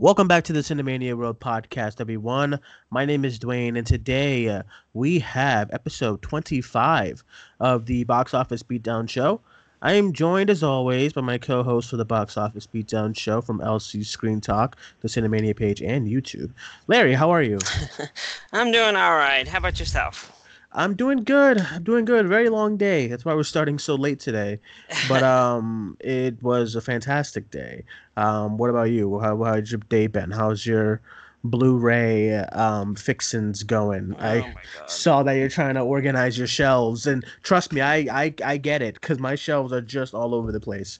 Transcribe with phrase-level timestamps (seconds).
[0.00, 2.60] Welcome back to the Cinemania World podcast, everyone.
[2.88, 4.62] My name is Duane, and today uh,
[4.94, 7.24] we have episode 25
[7.58, 9.40] of the Box Office Beatdown Show.
[9.82, 13.40] I am joined, as always, by my co host for the Box Office Beatdown Show
[13.40, 16.52] from LC Screen Talk, the Cinemania page, and YouTube.
[16.86, 17.58] Larry, how are you?
[18.52, 19.48] I'm doing all right.
[19.48, 20.37] How about yourself?
[20.72, 21.58] I'm doing good.
[21.58, 22.28] I'm doing good.
[22.28, 23.06] Very long day.
[23.06, 24.60] That's why we're starting so late today.
[25.08, 27.84] But um, it was a fantastic day.
[28.16, 29.18] Um, what about you?
[29.18, 30.30] How how's your day been?
[30.30, 31.00] How's your
[31.44, 34.14] Blu-ray um fixins going?
[34.18, 34.54] Oh I
[34.86, 38.82] saw that you're trying to organize your shelves, and trust me, I I, I get
[38.82, 40.98] it because my shelves are just all over the place.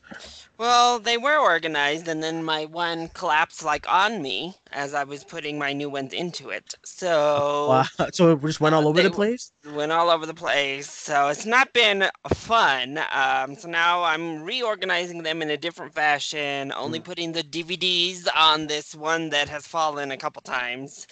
[0.59, 5.25] Well, they were organized, and then my one collapsed like on me as I was
[5.25, 6.75] putting my new ones into it.
[6.85, 7.85] So Wow.
[8.13, 9.53] So it just went all Uh, over the place.
[9.65, 10.91] went all over the place.
[10.91, 12.99] So it's not been fun.
[13.13, 17.05] Um, so now I'm reorganizing them in a different fashion, only Mm.
[17.05, 21.07] putting the DVDs on this one that has fallen a couple times,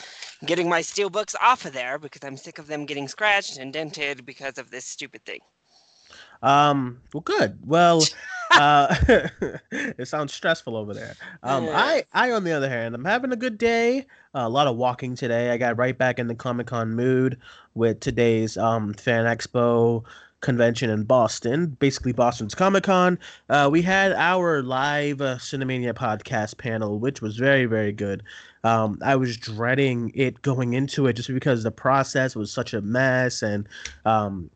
[0.44, 3.72] getting my steel books off of there because I'm sick of them getting scratched and
[3.72, 5.40] dented because of this stupid thing.
[6.42, 7.02] Um.
[7.12, 7.58] Well, good.
[7.64, 8.10] Well,
[8.52, 8.94] uh,
[9.70, 11.14] it sounds stressful over there.
[11.42, 11.64] Um.
[11.64, 11.76] Yeah.
[11.76, 14.06] I, I, on the other hand, I'm having a good day.
[14.34, 15.50] Uh, a lot of walking today.
[15.50, 17.38] I got right back in the Comic Con mood
[17.74, 20.04] with today's um Fan Expo
[20.40, 21.76] convention in Boston.
[21.78, 23.18] Basically, Boston's Comic Con.
[23.48, 28.22] Uh, we had our live uh, Cinemania podcast panel, which was very, very good.
[28.64, 32.80] Um, I was dreading it going into it just because the process was such a
[32.80, 33.68] mess and
[34.04, 34.50] um,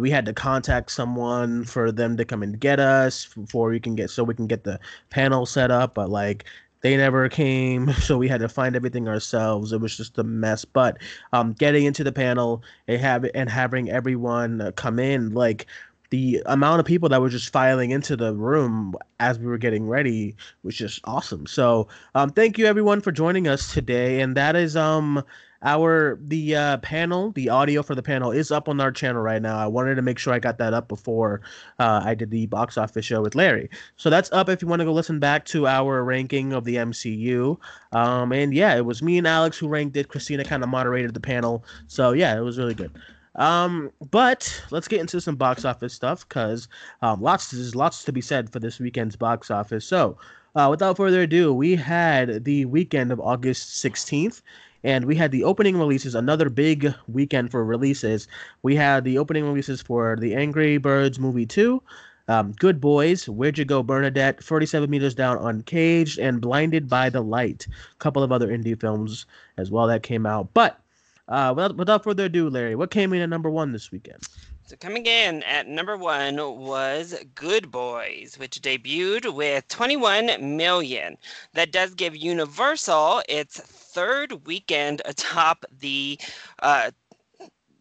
[0.00, 3.94] we had to contact someone for them to come and get us before we can
[3.94, 4.78] get so we can get the
[5.10, 6.44] panel set up but like
[6.82, 9.72] they never came so we had to find everything ourselves.
[9.72, 10.98] It was just a mess but
[11.32, 15.66] um getting into the panel and have and having everyone come in like
[16.10, 19.86] the amount of people that were just filing into the room as we were getting
[19.86, 21.46] ready was just awesome.
[21.46, 25.22] So um thank you everyone for joining us today and that is um
[25.62, 29.42] our the uh, panel the audio for the panel is up on our channel right
[29.42, 29.58] now.
[29.58, 31.42] I wanted to make sure i got that up before
[31.78, 33.68] uh, i did the box office show with larry.
[33.96, 36.76] So that's up if you want to go listen back to our ranking of the
[36.76, 37.58] mcu
[37.92, 40.08] um, and yeah it was me and alex who ranked it.
[40.08, 41.64] Christina kind of moderated the panel.
[41.88, 42.92] So yeah it was really good.
[43.36, 46.68] Um, but let's get into some box office stuff because
[47.02, 49.84] um, lots there's lots to be said for this weekend's box office.
[49.84, 50.16] So
[50.54, 54.42] uh, without further ado we had the weekend of august 16th
[54.84, 58.28] and we had the opening releases another big weekend for releases.
[58.62, 61.82] We had the opening releases for the angry birds movie 2
[62.30, 67.22] um, good boys where'd you go bernadette 47 meters down uncaged and blinded by the
[67.22, 67.66] light.
[67.68, 69.26] A couple of other indie films
[69.56, 70.48] as well that came out.
[70.54, 70.80] But
[71.28, 74.22] uh, without, without further ado larry what came in at number one this weekend?
[74.64, 81.18] So coming in at number one was Good Boys, which debuted with 21 million.
[81.54, 83.60] That does give Universal its
[83.92, 86.18] third weekend atop the
[86.62, 86.90] uh,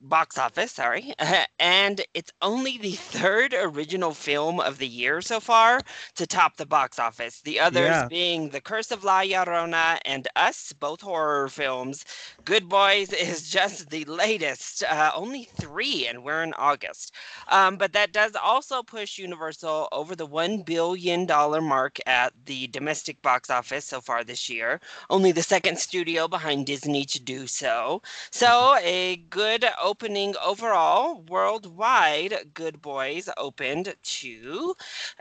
[0.01, 1.13] box office, sorry,
[1.59, 5.81] and it's only the third original film of the year so far
[6.15, 7.41] to top the box office.
[7.41, 8.09] The others Yeah.
[8.09, 12.05] being The Curse of La Llorona and Us, both horror films.
[12.45, 17.13] Good Boys is just the latest, uh, only three, and we're in August.
[17.47, 21.25] Um, but that does also push Universal over the $1 billion
[21.63, 24.79] mark at the domestic box office so far this year.
[25.09, 28.01] Only the second studio behind Disney to do so.
[28.31, 31.23] So, a good opening overall.
[31.27, 34.75] Worldwide, Good Boys opened to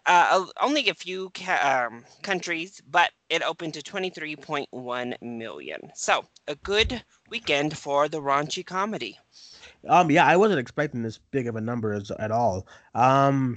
[0.05, 5.91] uh, only a few ca- um, countries, but it opened to 23.1 million.
[5.95, 9.19] So, a good weekend for the raunchy comedy.
[9.89, 12.67] Um, yeah, I wasn't expecting this big of a number as, at all.
[12.95, 13.57] Um,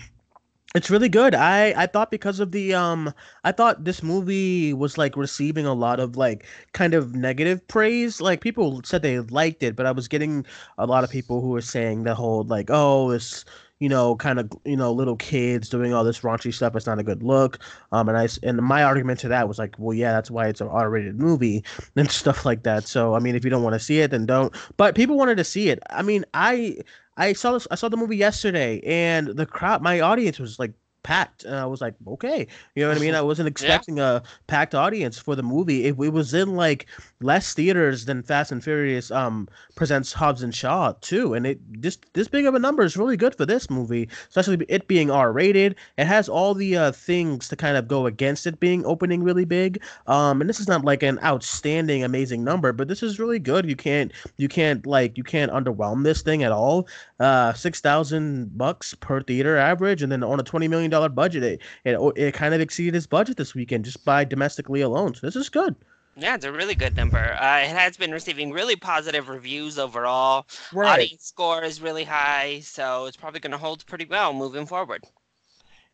[0.73, 1.35] it's really good.
[1.35, 5.73] I I thought because of the um, I thought this movie was like receiving a
[5.73, 8.21] lot of like kind of negative praise.
[8.21, 10.45] Like people said they liked it, but I was getting
[10.77, 13.43] a lot of people who were saying the whole like, oh, this
[13.79, 16.75] you know, kind of you know, little kids doing all this raunchy stuff.
[16.75, 17.57] It's not a good look.
[17.91, 20.61] Um, and I and my argument to that was like, well, yeah, that's why it's
[20.61, 21.63] an R-rated movie
[21.97, 22.87] and stuff like that.
[22.87, 24.55] So I mean, if you don't want to see it, then don't.
[24.77, 25.79] But people wanted to see it.
[25.89, 26.77] I mean, I
[27.17, 27.67] I saw this.
[27.71, 30.73] I saw the movie yesterday, and the crowd, my audience was like
[31.03, 33.15] packed, and I was like, okay, you know what I mean.
[33.15, 35.85] I wasn't expecting a packed audience for the movie.
[35.85, 36.85] It, it was in like
[37.21, 41.97] less theaters than Fast and Furious um presents Hobbs and Shaw too, and it this
[42.13, 45.31] this big of a number is really good for this movie, especially it being R
[45.31, 45.75] rated.
[45.97, 49.45] It has all the uh, things to kind of go against it being opening really
[49.45, 49.81] big.
[50.07, 53.67] Um, and this is not like an outstanding, amazing number, but this is really good.
[53.67, 56.87] You can't you can't like you can't underwhelm this thing at all.
[57.19, 61.43] Uh, six thousand bucks per theater average, and then on a twenty million dollar budget,
[61.43, 65.15] it, it it kind of exceeded its budget this weekend just by domestically alone.
[65.15, 65.75] So this is good.
[66.15, 67.17] Yeah, it's a really good number.
[67.17, 70.45] Uh, it has been receiving really positive reviews overall.
[70.73, 71.03] Right.
[71.05, 75.05] Audience score is really high, so it's probably going to hold pretty well moving forward.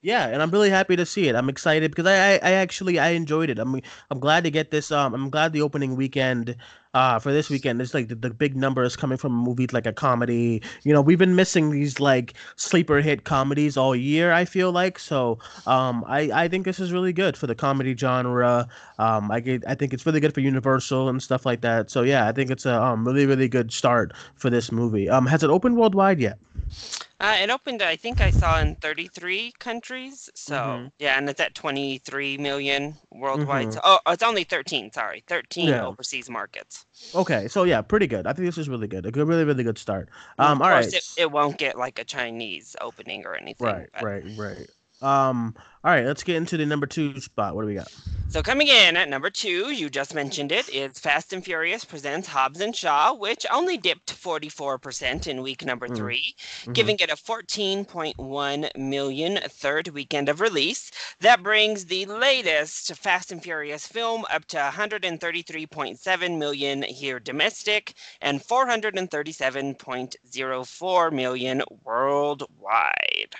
[0.01, 1.35] Yeah, and I'm really happy to see it.
[1.35, 3.59] I'm excited because I, I, I actually I enjoyed it.
[3.59, 4.91] I'm I'm glad to get this.
[4.91, 6.55] Um, I'm glad the opening weekend,
[6.97, 9.93] uh, for this weekend It's like the, the big numbers coming from movies like a
[9.93, 10.61] comedy.
[10.83, 14.31] You know, we've been missing these like sleeper hit comedies all year.
[14.33, 15.37] I feel like so.
[15.67, 18.67] Um, I I think this is really good for the comedy genre.
[18.97, 21.91] Um, I get I think it's really good for Universal and stuff like that.
[21.91, 25.09] So yeah, I think it's a um really really good start for this movie.
[25.09, 26.39] Um, has it opened worldwide yet?
[27.19, 30.29] Uh, it opened, I think I saw in 33 countries.
[30.35, 30.91] So, Mhm.
[30.99, 33.69] yeah, and it's at 23 million worldwide.
[33.69, 33.73] Mhm.
[33.73, 35.83] So, oh, it's only 13, sorry, 13 Yeah.
[35.83, 36.86] overseas markets.
[37.15, 38.27] Okay, so yeah, pretty good.
[38.27, 39.05] I think this is really good.
[39.05, 40.09] A good, really, really good start.
[40.39, 40.85] Um, all right.
[40.93, 43.67] it, it won't get like a Chinese opening or anything.
[43.67, 44.69] Right, but- right, right.
[45.01, 47.55] Um, all right, let's get into the number two spot.
[47.55, 47.91] What do we got?
[48.29, 52.27] So coming in at number two, you just mentioned it, is Fast and Furious presents
[52.27, 55.95] Hobbs and Shaw, which only dipped 44% in week number Mm.
[55.95, 56.35] three,
[56.65, 56.73] Mhm.
[56.73, 60.91] giving it a 14.1 million third weekend of release.
[61.21, 68.43] That brings the latest Fast and Furious film up to 133.7 million here domestic and
[68.43, 73.35] 437.04 million worldwide.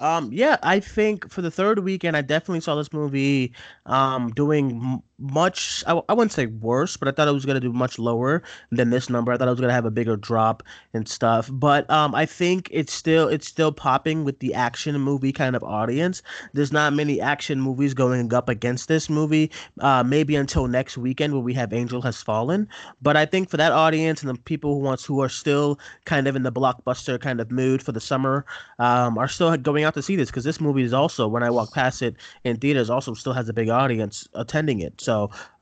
[0.00, 3.54] Um, yeah, I think for the third weekend, I definitely saw this movie
[3.86, 5.84] um doing much.
[5.86, 8.90] I, I wouldn't say worse, but I thought it was gonna do much lower than
[8.90, 9.32] this number.
[9.32, 10.62] I thought it was gonna have a bigger drop
[10.94, 11.48] and stuff.
[11.52, 15.62] But um, I think it's still it's still popping with the action movie kind of
[15.62, 16.22] audience.
[16.52, 19.50] There's not many action movies going up against this movie.
[19.80, 22.68] Uh, maybe until next weekend where we have Angel Has Fallen.
[23.02, 26.26] But I think for that audience and the people who wants who are still kind
[26.26, 28.44] of in the blockbuster kind of mood for the summer,
[28.78, 31.50] um, are still going out to see this because this movie is also when I
[31.50, 35.00] walk past it in theaters also still has a big audience attending it.
[35.00, 35.09] So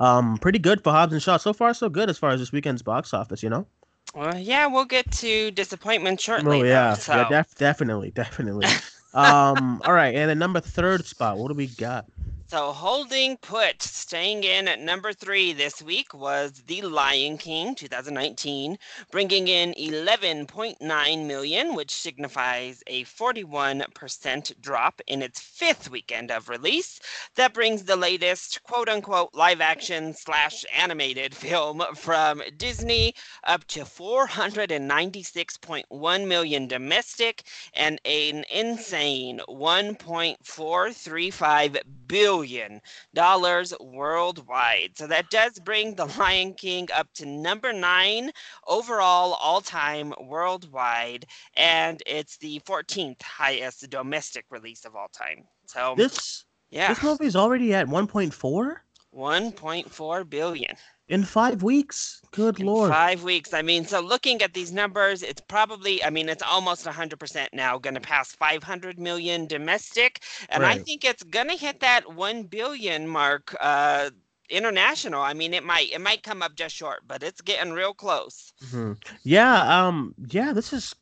[0.01, 1.37] um, pretty good for Hobbs and Shaw.
[1.37, 3.43] So far, so good as far as this weekend's box office.
[3.43, 3.67] You know.
[4.15, 6.61] Well, yeah, we'll get to disappointment shortly.
[6.61, 7.15] Oh though, yeah, so.
[7.15, 8.67] yeah, def- definitely, definitely.
[9.15, 11.39] um, all right, and the number third spot.
[11.39, 12.07] What do we got?
[12.51, 18.79] So holding put, staying in at number three this week was The Lion King 2019,
[19.11, 27.01] bringing in 11.9 million, which signifies a 41% drop in its fifth weekend of release.
[27.35, 33.15] That brings the latest quote unquote live action slash animated film from Disney
[33.45, 37.43] up to 496.1 million domestic
[37.75, 41.77] and an insane 1.435
[42.09, 42.81] billion
[43.15, 44.93] dollars worldwide.
[44.97, 48.31] So that does bring The Lion King up to number nine
[48.67, 55.45] overall all time worldwide, and it's the 14th highest domestic release of all time.
[55.67, 58.77] So This yeah, this movie is already at 1.4
[59.15, 60.77] 1.4 billion.
[61.09, 62.23] In five weeks.
[62.33, 62.91] Good in lord.
[62.91, 63.53] Five weeks.
[63.55, 67.79] I mean, so looking at these numbers, it's probably, I mean, it's almost 100% now
[67.79, 70.23] going to pass 500 million domestic.
[70.49, 74.11] And I think it's going to hit that 1 billion mark uh,
[74.49, 75.23] international.
[75.23, 78.53] I mean, it might, it might come up just short, but it's getting real close.
[78.71, 80.95] hmm Yeah, um, yeah, this is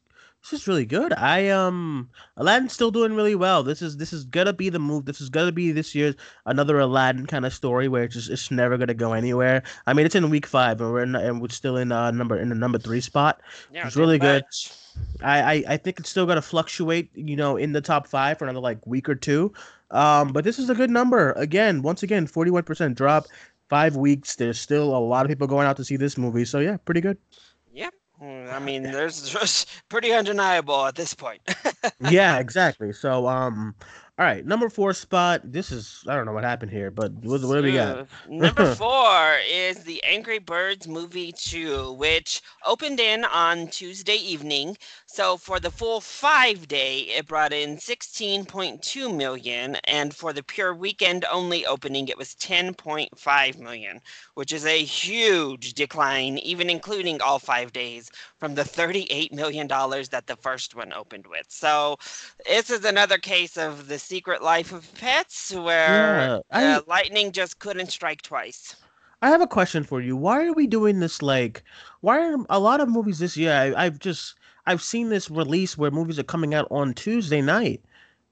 [0.50, 1.12] this is really good.
[1.12, 3.62] I um, Aladdin's still doing really well.
[3.62, 5.04] This is this is gonna be the move.
[5.04, 6.14] This is gonna be this year's
[6.46, 9.64] another Aladdin kind of story where it's just it's never gonna go anywhere.
[9.86, 12.38] I mean, it's in week five and we're in, and we're still in uh number
[12.38, 13.40] in the number three spot.
[13.72, 14.44] Yeah, It's really good.
[15.22, 18.44] I, I I think it's still gonna fluctuate, you know, in the top five for
[18.44, 19.52] another like week or two.
[19.90, 21.32] Um, but this is a good number.
[21.32, 23.26] Again, once again, forty one percent drop,
[23.68, 24.36] five weeks.
[24.36, 26.44] There's still a lot of people going out to see this movie.
[26.44, 27.18] So yeah, pretty good.
[28.22, 31.40] Mm, I mean, there's pretty undeniable at this point.
[32.10, 32.92] yeah, exactly.
[32.92, 33.74] So, um,
[34.18, 35.42] all right, number four spot.
[35.44, 38.08] This is I don't know what happened here, but what, what do we got?
[38.26, 44.78] Number four is the Angry Birds movie 2, which opened in on Tuesday evening.
[45.08, 50.74] So for the full five day, it brought in 16.2 million, and for the pure
[50.74, 54.00] weekend only opening, it was 10.5 million,
[54.34, 60.08] which is a huge decline, even including all five days, from the 38 million dollars
[60.10, 61.46] that the first one opened with.
[61.48, 61.96] So
[62.44, 67.32] this is another case of the secret life of pets, where Yeah, I uh, lightning
[67.32, 68.76] just couldn't strike twice.
[69.22, 70.16] I have a question for you.
[70.16, 71.20] Why are we doing this?
[71.22, 71.62] Like,
[72.00, 73.52] why are a lot of movies this year?
[73.52, 74.34] I, I've just
[74.66, 77.82] I've seen this release where movies are coming out on Tuesday night.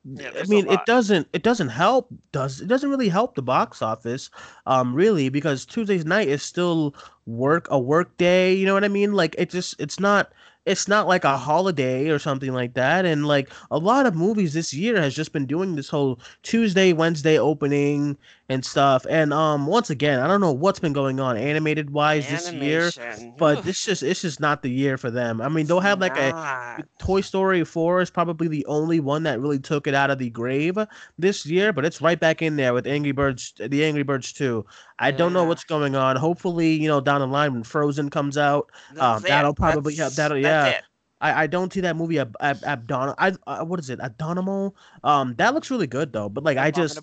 [0.07, 2.09] Yeah, I mean, it doesn't it doesn't help.
[2.33, 4.29] Does it doesn't really help the box office,
[4.67, 8.53] um, really, because Tuesday's night is still work a work day.
[8.53, 9.15] You know what I mean?
[9.15, 10.31] Like it just it's not
[10.67, 13.05] it's not like a holiday or something like that.
[13.07, 16.93] And like a lot of movies this year has just been doing this whole Tuesday,
[16.93, 18.17] Wednesday opening
[18.49, 19.07] and stuff.
[19.09, 22.91] And um, once again, I don't know what's been going on animated wise this year,
[23.39, 23.65] but Oof.
[23.65, 25.41] this just it's just not the year for them.
[25.41, 29.41] I mean, they'll have like a Toy Story Four is probably the only one that
[29.41, 30.79] really took it out of the grave
[31.19, 34.67] this year, but it's right back in there with Angry Birds, the Angry Birds Two.
[34.99, 35.17] I yeah.
[35.17, 36.17] don't know what's going on.
[36.17, 40.39] Hopefully, you know, down the line when Frozen comes out, um, that'll probably have that'll
[40.39, 40.81] yeah.
[41.21, 44.77] I, I don't see that movie ab, ab, Abdon I uh, what is it Abdominal
[45.05, 47.01] um that looks really good though but like I just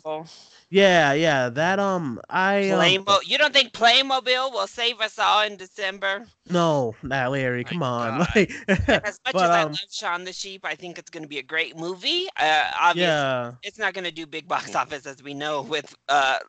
[0.71, 5.57] yeah, yeah, that um, I um, you don't think Playmobil will save us all in
[5.57, 6.25] December?
[6.49, 8.25] No, nah, Larry, come on.
[8.35, 11.23] Like, as much but, as I um, love Shaun the Sheep, I think it's going
[11.23, 12.27] to be a great movie.
[12.37, 13.51] Uh, obviously, yeah.
[13.63, 16.39] it's not going to do big box office as we know with uh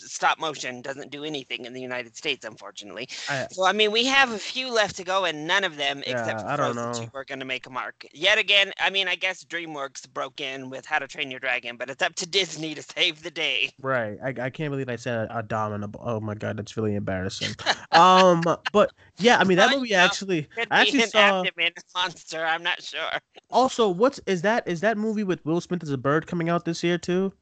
[0.00, 3.08] stop motion doesn't do anything in the United States, unfortunately.
[3.28, 6.02] I, so I mean, we have a few left to go, and none of them,
[6.06, 8.06] yeah, except for Frozen 2, are going to make a mark.
[8.12, 11.76] Yet again, I mean, I guess DreamWorks broke in with How to Train Your Dragon,
[11.76, 13.70] but it's up to Disney to save the day.
[13.80, 14.18] Right.
[14.22, 16.00] I, I can't believe I said abominable.
[16.02, 17.54] Oh my god, that's really embarrassing.
[17.92, 18.42] um,
[18.72, 20.48] but yeah, I mean that movie actually.
[20.70, 21.44] I actually saw.
[21.94, 22.44] monster.
[22.44, 23.00] I'm not sure.
[23.50, 24.66] Also, what's is that?
[24.66, 27.32] Is that movie with Will Smith as a bird coming out this year too?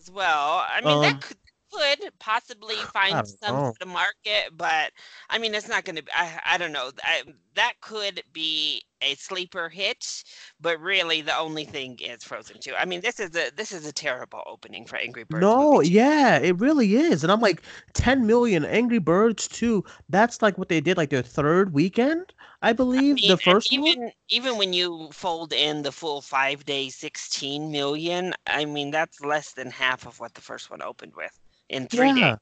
[0.00, 1.36] As well, I mean um, that could
[1.74, 4.92] could possibly find some to market, but
[5.30, 6.90] I mean, it's not going to be, I, I don't know.
[7.02, 7.22] I,
[7.54, 10.24] that could be a sleeper hit,
[10.60, 12.74] but really the only thing is Frozen 2.
[12.76, 15.42] I mean, this is a this is a terrible opening for Angry Birds.
[15.42, 17.22] No, yeah, it really is.
[17.22, 17.62] And I'm like
[17.92, 19.84] 10 million Angry Birds 2.
[20.08, 23.18] That's like what they did like their third weekend, I believe.
[23.18, 24.12] I mean, the first even one?
[24.30, 29.52] even when you fold in the full 5 day 16 million, I mean, that's less
[29.52, 31.38] than half of what the first one opened with
[31.74, 32.30] in three yeah.
[32.30, 32.38] days.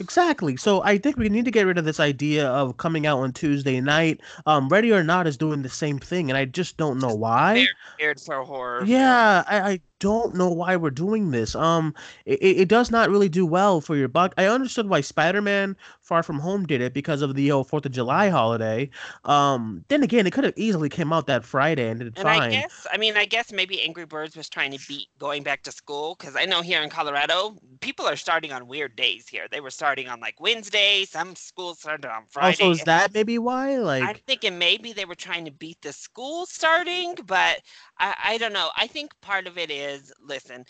[0.00, 0.56] Exactly.
[0.56, 3.32] So I think we need to get rid of this idea of coming out on
[3.32, 4.20] Tuesday night.
[4.46, 7.66] Um, Ready or Not is doing the same thing, and I just don't know why.
[7.94, 8.84] Scared for horror.
[8.84, 11.54] Yeah, I, I don't know why we're doing this.
[11.54, 14.34] Um, it, it does not really do well for your buck.
[14.38, 18.28] I understood why Spider-Man Far From Home did it because of the Fourth of July
[18.28, 18.90] holiday.
[19.24, 22.42] Um, then again, it could have easily came out that Friday and did and fine.
[22.42, 25.62] I guess, I mean, I guess maybe Angry Birds was trying to beat going back
[25.64, 29.46] to school because I know here in Colorado, people are starting on weird days here.
[29.50, 31.04] They were starting on like Wednesday.
[31.04, 32.56] Some schools started on Friday.
[32.60, 33.78] Oh, so is that maybe why?
[33.78, 37.60] Like, I'm thinking maybe they were trying to beat the school starting, but
[37.98, 38.70] I, I don't know.
[38.76, 39.87] I think part of it is
[40.24, 40.64] listen,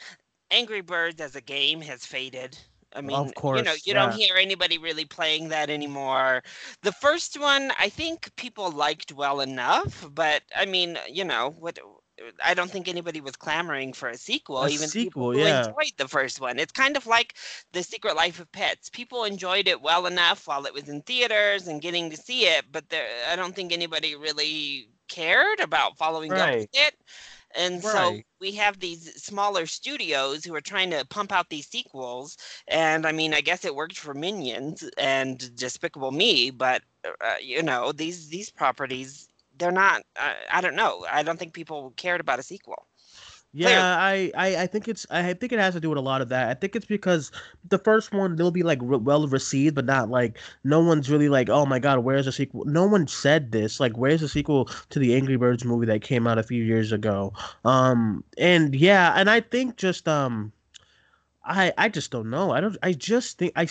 [0.50, 2.58] Angry Birds as a game has faded.
[2.94, 3.92] I mean, of course, you know, you yeah.
[3.94, 6.42] don't hear anybody really playing that anymore.
[6.82, 11.78] The first one, I think people liked well enough, but I mean, you know, what
[12.42, 14.62] I don't think anybody was clamoring for a sequel.
[14.62, 15.66] A even sequel, people yeah.
[15.66, 16.58] enjoyed the first one.
[16.58, 17.34] It's kind of like
[17.72, 18.88] the Secret Life of Pets.
[18.90, 22.64] People enjoyed it well enough while it was in theaters and getting to see it,
[22.72, 26.40] but there, I don't think anybody really cared about following right.
[26.40, 26.94] up with it.
[27.56, 27.92] And right.
[27.92, 32.36] so we have these smaller studios who are trying to pump out these sequels.
[32.68, 37.62] And I mean, I guess it worked for Minions and Despicable Me, but uh, you
[37.62, 40.02] know, these these properties, they're not.
[40.16, 41.06] Uh, I don't know.
[41.10, 42.87] I don't think people cared about a sequel.
[43.54, 46.20] Yeah, I, I, I think it's I think it has to do with a lot
[46.20, 46.48] of that.
[46.50, 47.32] I think it's because
[47.66, 51.30] the first one they'll be like re- well received, but not like no one's really
[51.30, 52.66] like, oh my god, where's the sequel?
[52.66, 53.80] No one said this.
[53.80, 56.92] Like, where's the sequel to the Angry Birds movie that came out a few years
[56.92, 57.32] ago?
[57.64, 60.52] Um, and yeah, and I think just um,
[61.44, 62.52] I I just don't know.
[62.52, 62.76] I don't.
[62.82, 63.66] I just think I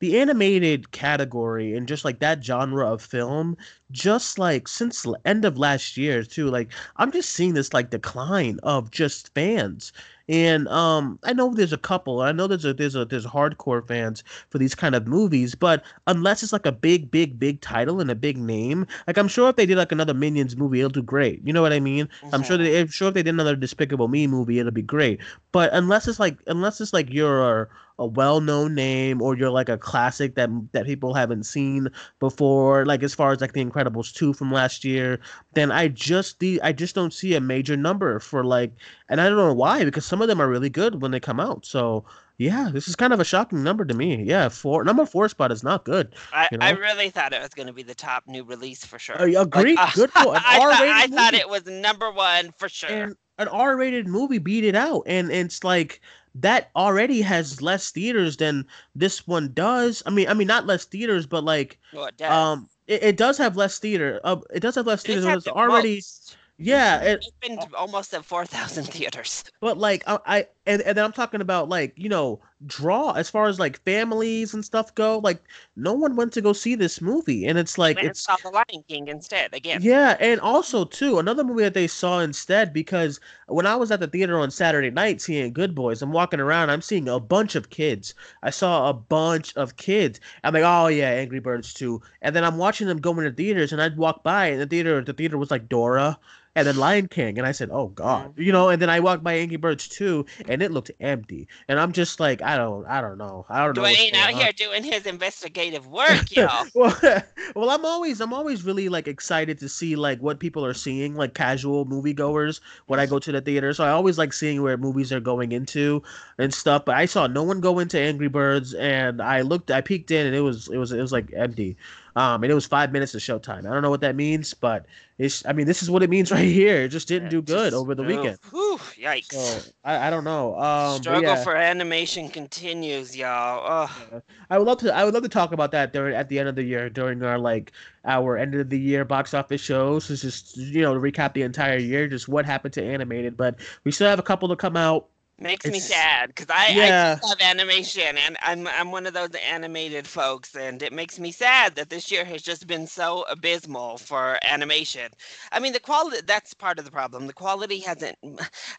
[0.00, 3.56] the animated category and just like that genre of film
[3.90, 8.58] just like since end of last year too like i'm just seeing this like decline
[8.62, 9.92] of just fans
[10.30, 12.20] and um, I know there's a couple.
[12.20, 15.82] I know there's a there's a there's hardcore fans for these kind of movies, but
[16.06, 19.48] unless it's like a big, big, big title and a big name, like I'm sure
[19.48, 21.44] if they did like another Minions movie, it'll do great.
[21.44, 22.06] You know what I mean?
[22.06, 22.32] Mm-hmm.
[22.32, 25.18] I'm sure that if sure if they did another Despicable Me movie, it'll be great.
[25.50, 27.68] But unless it's like unless it's like you're
[28.00, 31.88] a, well-known name or you're like a classic that that people haven't seen
[32.18, 35.20] before, like as far as like The Incredibles two from last year,
[35.54, 38.72] then I just the I just don't see a major number for like,
[39.08, 41.40] and I don't know why because some of them are really good when they come
[41.40, 41.64] out.
[41.64, 42.04] So
[42.40, 44.22] yeah, this is kind of a shocking number to me.
[44.24, 46.14] Yeah, four number four spot is not good.
[46.32, 46.64] I, you know?
[46.64, 49.20] I really thought it was going to be the top new release for sure.
[49.20, 49.76] I agree.
[49.76, 52.88] Like, uh, good for I, thought, I thought it was number one for sure.
[52.88, 56.00] And an R-rated movie beat it out, and, and it's like
[56.34, 60.02] that already has less theaters than this one does.
[60.04, 63.38] I mean, I mean not less theaters, but like well, it um, it, it, does
[63.38, 64.20] have less theater.
[64.22, 65.24] Uh, it does have less theaters.
[65.24, 65.96] It's, already.
[65.96, 66.36] Most.
[66.58, 69.44] Yeah, it, has been almost at four thousand theaters.
[69.60, 73.30] But like I, I and and then I'm talking about like you know draw as
[73.30, 75.18] far as like families and stuff go.
[75.18, 75.42] Like
[75.76, 78.84] no one went to go see this movie, and it's like it's saw The Lion
[78.88, 79.80] King instead again.
[79.82, 84.00] yeah, and also too another movie that they saw instead because when I was at
[84.00, 87.54] the theater on Saturday night seeing Good Boys, I'm walking around, I'm seeing a bunch
[87.54, 88.14] of kids.
[88.42, 90.20] I saw a bunch of kids.
[90.44, 92.02] I'm like, oh yeah, Angry Birds too.
[92.22, 95.02] And then I'm watching them go into theaters, and I'd walk by, and the theater,
[95.02, 96.18] the theater was like Dora.
[96.56, 98.42] And then Lion King, and I said, "Oh God," mm-hmm.
[98.42, 98.70] you know.
[98.70, 101.46] And then I walked by Angry Birds 2, and it looked empty.
[101.68, 103.82] And I'm just like, I don't, I don't know, I don't know.
[103.82, 104.40] what's Duane out on.
[104.40, 106.66] here doing his investigative work, y'all.
[106.74, 106.96] well,
[107.54, 111.14] well, I'm always I'm always really like excited to see like what people are seeing,
[111.14, 113.72] like casual moviegoers when I go to the theater.
[113.72, 116.02] So I always like seeing where movies are going into
[116.38, 116.84] and stuff.
[116.84, 120.26] But I saw no one go into Angry Birds, and I looked, I peeked in,
[120.26, 121.76] and it was it was it was like empty.
[122.16, 123.60] Um, and it was five minutes of showtime.
[123.60, 124.86] I don't know what that means, but
[125.18, 126.82] it's I mean this is what it means right here.
[126.82, 128.38] It just didn't do good Just- over the weekend.
[128.50, 129.32] whew, yikes.
[129.32, 130.58] So I, I don't know.
[130.58, 131.44] Um, Struggle yeah.
[131.44, 133.88] for animation continues, y'all.
[134.12, 134.22] Ugh.
[134.50, 134.94] I would love to.
[134.94, 137.22] I would love to talk about that during at the end of the year during
[137.22, 137.72] our like
[138.04, 140.10] our end of the year box office shows.
[140.10, 143.36] It's just you know to recap the entire year, just what happened to animated.
[143.36, 145.06] But we still have a couple to come out.
[145.40, 147.20] Makes me sad because I, Yeah.
[147.22, 151.32] I love animation and I'm I'm one of those animated folks and it makes me
[151.32, 155.10] sad that this year has just been so abysmal for animation.
[155.50, 157.26] I mean the quality that's part of the problem.
[157.26, 158.18] The quality hasn't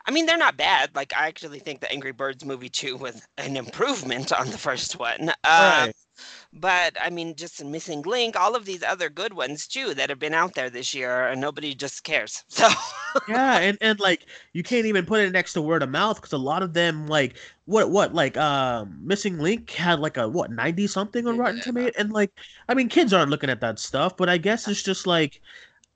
[0.06, 0.96] I mean they're not bad.
[0.96, 5.00] Like I actually think the Angry Birds movie 2 was an improvement on the first
[5.00, 5.32] one.
[5.44, 5.96] Um, Right.
[6.54, 10.20] But I mean just Missing Link, all of these other good ones too that have
[10.20, 12.44] been out there this year and nobody just cares.
[12.50, 12.70] So
[13.28, 16.34] yeah, and and like you can't even put it next to word of mouth because
[16.34, 20.52] a lot of them like what what like um missing link had like a what
[20.52, 22.32] 90 something on rotten tomato and like
[22.70, 25.42] i mean kids aren't looking at that stuff but i guess it's just like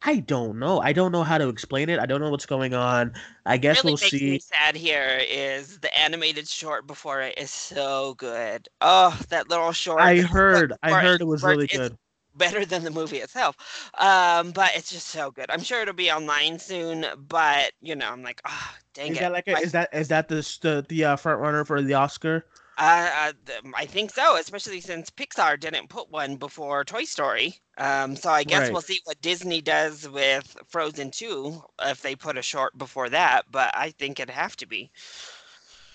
[0.04, 2.74] i don't know i don't know how to explain it i don't know what's going
[2.74, 3.12] on
[3.46, 7.38] i guess really we'll makes see me sad here is the animated short before it
[7.38, 8.68] is so good.
[8.82, 10.02] Oh, that little short.
[10.02, 11.98] i heard i heard it was really good
[12.38, 13.56] Better than the movie itself.
[13.98, 15.50] Um, but it's just so good.
[15.50, 19.22] I'm sure it'll be online soon, but you know, I'm like, oh, dang is it.
[19.22, 21.82] that like a, I- is that is that the the, the uh, front runner for
[21.82, 22.46] the oscar
[22.78, 23.32] Uh,
[23.76, 27.56] I think so, especially since Pixar didn't put one before Toy Story.
[27.78, 28.72] Um, so I guess Right.
[28.72, 33.44] we'll see what Disney does with Frozen 2 if they put a short before that,
[33.52, 34.92] but I think it'd have to be.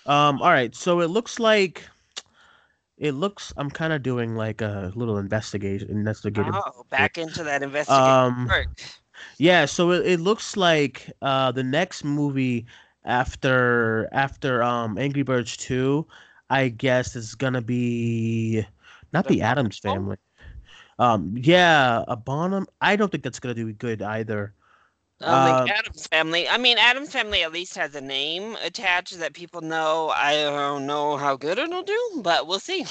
[0.05, 1.87] Um, all right, so it looks like
[2.97, 6.61] it looks I'm kind of doing like a little investigation investigative.
[6.63, 8.69] Oh, back into that investigation Um work.
[9.37, 12.65] yeah, so it, it looks like uh the next movie
[13.03, 16.07] after after um Angry Birds 2,
[16.51, 18.65] I guess is gonna be
[19.13, 20.17] not The the Addams family.
[20.99, 22.67] Um yeah, a Bonham.
[22.81, 24.53] I don't think that's gonna do good either.
[25.21, 26.49] Um, think Addams family.
[26.49, 30.09] I mean, Addams family at least has a name attached that people know.
[30.09, 32.85] I don't know how good it'll do, but we'll see.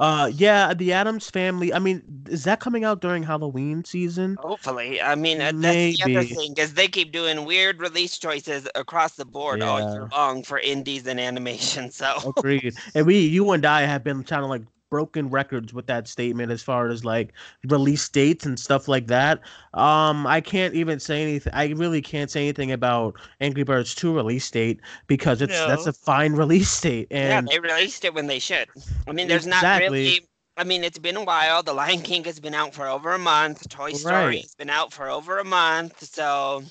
[0.00, 1.74] Uh yeah, the Addams family.
[1.74, 4.38] I mean, is that coming out during Halloween season?
[4.40, 8.66] Hopefully, I mean uh, that's the other thing because they keep doing weird release choices
[8.74, 11.90] across the board all year long for indies and animation.
[12.00, 12.74] So Agreed.
[12.94, 16.50] And we, you and I have been trying to like broken records with that statement
[16.52, 17.32] as far as like
[17.68, 19.40] release dates and stuff like that.
[19.74, 21.52] Um, I can't even say anything.
[21.54, 25.92] I really can't say anything about Angry Birds 2 release date because it's that's a
[25.92, 27.08] fine release date.
[27.10, 28.68] And yeah, they released it when they should.
[29.08, 30.20] I mean, there's not really.
[30.56, 31.62] I mean, it's been a while.
[31.62, 33.68] The Lion King has been out for over a month.
[33.68, 34.42] Toy Story Right.
[34.42, 36.02] has been out for over a month.
[36.04, 36.64] So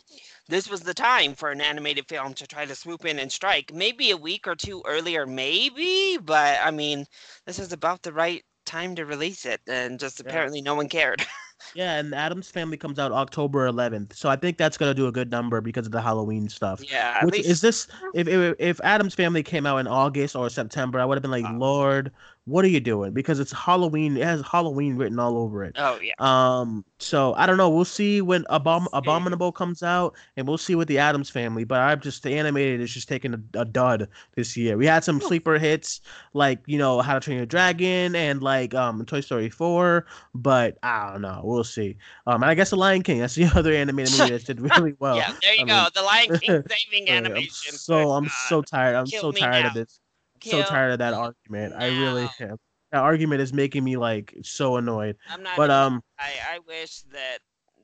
[0.49, 3.71] this was the time for an animated film to try to swoop in and strike.
[3.73, 6.17] Maybe a week or two earlier, maybe.
[6.17, 7.05] But I mean,
[7.45, 10.29] this is about the right time to release it, and just Yeah.
[10.29, 11.25] apparently no one cared.
[11.75, 14.13] yeah, and Addams Family comes out October 11th.
[14.15, 16.81] So I think that's gonna do a good number because of the Halloween stuff.
[16.91, 17.87] yeah, Which least is this?
[18.13, 21.31] If, if if Addams Family came out in August or September, I would have been
[21.31, 21.57] like, Oh.
[21.57, 22.11] Lord,
[22.49, 23.13] what are you doing?
[23.13, 24.17] Because it's Halloween.
[24.17, 25.75] It has Halloween written all over it.
[25.77, 26.13] Oh yeah.
[26.19, 27.69] Um, so I don't know.
[27.69, 31.63] We'll see when Abom- Abominable comes out, and we'll see with the Addams Family.
[31.63, 34.77] But I'm just the animated is just taking a, a dud this year.
[34.77, 36.01] We had some sleeper hits
[36.33, 40.77] like you know How to Train Your Dragon and like um Toy Story four, but
[40.83, 41.41] I don't know.
[41.43, 41.97] We'll see.
[42.27, 43.19] Um, and I guess the Lion King.
[43.19, 45.17] That's the other animated movie that did really well.
[45.17, 45.75] yeah, there you I go.
[45.75, 47.71] mean- the Lion King saving animation.
[47.73, 48.31] I'm so I'm God.
[48.49, 48.95] so tired.
[48.95, 49.67] I'm Kill so tired now.
[49.69, 49.99] of this.
[50.43, 51.73] So tired of that me argument.
[51.77, 52.57] I really am.
[52.91, 55.15] That argument is making me like so annoyed.
[55.29, 55.57] I'm not.
[55.57, 56.01] But um.
[56.17, 57.39] I, I wish that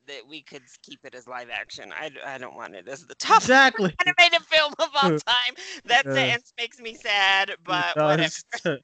[0.06, 1.92] that we could keep it as live action.
[1.92, 3.94] I, I don't want it as the top Exactly.
[4.06, 5.54] animated film of all time.
[5.84, 8.80] That sentence makes me sad, but whatever.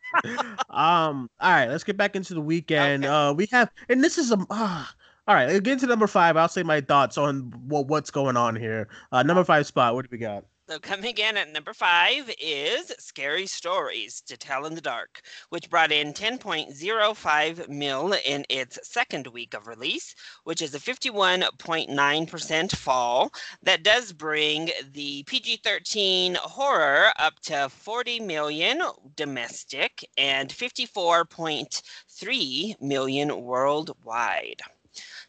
[0.71, 1.29] um.
[1.41, 1.69] All right.
[1.69, 3.05] Let's get back into the weekend.
[3.05, 3.13] Okay.
[3.13, 4.39] Uh, we have, and this is a.
[4.51, 4.85] Uh,
[5.29, 5.63] all right.
[5.63, 6.37] Get into number five.
[6.37, 8.89] I'll say my thoughts on what what's going on here.
[9.11, 9.95] Uh, number five spot.
[9.95, 10.45] What do we got?
[10.69, 15.69] So coming in at number five is Scary Stories to Tell in the Dark, which
[15.69, 23.33] brought in 10.05 mil in its second week of release, which is a 51.9% fall.
[23.65, 28.81] That does bring the PG-13 horror up to 40 million
[29.17, 34.63] domestic and 54.3 million worldwide.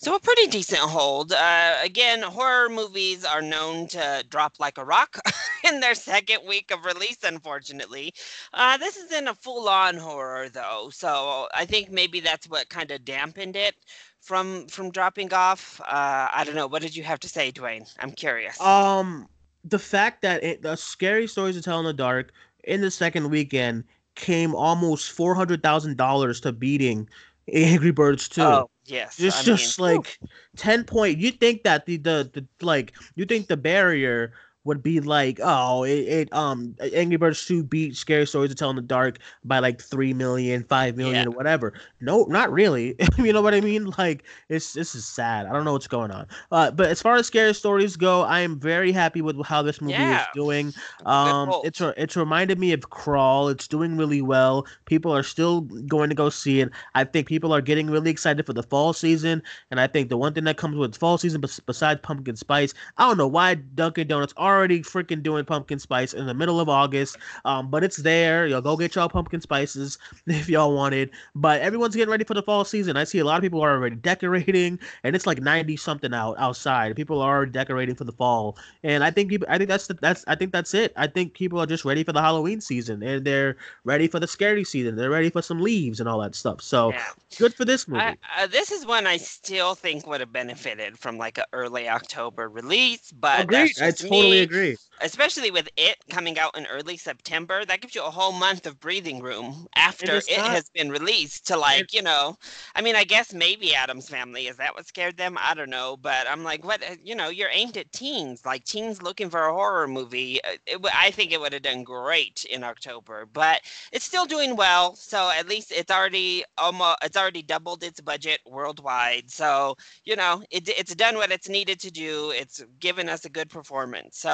[0.03, 1.31] So a pretty decent hold.
[1.31, 5.17] Uh, again, horror movies are known to drop like a rock
[5.63, 8.13] in their second week of release, unfortunately.
[8.53, 13.05] Uh, this isn't a full-on horror though, so I think maybe that's what kind of
[13.05, 13.75] dampened it
[14.19, 15.79] from from dropping off.
[15.79, 16.67] Uh, I don't know.
[16.67, 17.85] What did you have to say, Duane?
[17.99, 18.59] I'm curious.
[18.59, 19.29] Um,
[19.63, 22.33] the fact that it, the scary stories to tell in the dark
[22.65, 23.85] in the second weekend
[24.15, 27.07] came almost four hundred thousand dollars to beating
[27.51, 28.41] Angry Birds too.
[28.41, 29.19] Oh, yes.
[29.19, 30.19] It's I just mean, like
[30.57, 31.17] 10 point.
[31.17, 34.33] You think that the, the the like you think the barrier
[34.65, 38.69] would be like, oh, it, it um Angry Birds 2 beat Scary Stories to Tell
[38.69, 41.27] in the Dark by like 3 million, 5 million, Yeah.
[41.27, 41.73] or whatever.
[42.01, 42.95] No, not really.
[43.17, 43.91] you know what I mean?
[43.97, 45.45] Like it's this is sad.
[45.45, 46.27] I don't know what's going on.
[46.51, 49.81] Uh, but as far as scary stories go, I am very happy with how this
[49.81, 50.21] movie Yeah.
[50.21, 50.73] is doing.
[51.05, 53.49] Um, it's it's reminded me of Crawl.
[53.49, 54.65] It's doing really well.
[54.85, 56.69] People are still going to go see it.
[56.95, 59.41] I think people are getting really excited for the fall season.
[59.71, 63.07] And I think the one thing that comes with fall season, besides pumpkin spice, I
[63.07, 67.17] don't know why Dunkin' Donuts already freaking doing pumpkin spice in the middle of August.
[67.45, 68.47] Um, but it's there.
[68.47, 71.11] Y'all go get y'all pumpkin spices if y'all want it.
[71.35, 72.97] But everyone's getting ready for the fall season.
[72.97, 76.35] I see a lot of people are already decorating, and it's like ninety something out
[76.37, 76.95] outside.
[76.95, 79.47] People are already decorating for the fall, and I think people.
[79.49, 80.23] I think that's the, that's.
[80.27, 80.93] I think that's it.
[80.95, 84.27] I think people are just ready for the Halloween season, and they're ready for the
[84.27, 84.95] scary season.
[84.95, 86.61] They're ready for some leaves and all that stuff.
[86.61, 87.03] So yeah.
[87.37, 88.01] good for this movie.
[88.01, 91.89] I, uh, this is one I still think would have benefited from like an early
[91.89, 93.73] October release, but Agreed.
[93.77, 94.42] that's I totally me.
[94.43, 94.77] Agree.
[95.01, 98.79] especially with it coming out in early September, that gives you a whole month of
[98.79, 102.37] breathing room after it's it not- has been released to like, you know,
[102.75, 105.37] I mean, I guess maybe Addams family is that what scared them?
[105.39, 108.63] I don't know, but I'm like, what, uh, you know, you're aimed at teens, like
[108.63, 110.39] teens looking for a horror movie.
[110.43, 114.55] uh, It, I think it would have done great in October, but it's still doing
[114.55, 114.95] well.
[114.95, 119.29] So at least it's already almost, it's already doubled its budget worldwide.
[119.29, 119.75] So
[120.05, 122.31] you know, it, it's done what it's needed to do.
[122.35, 124.17] It's given us a good performance.
[124.17, 124.32] So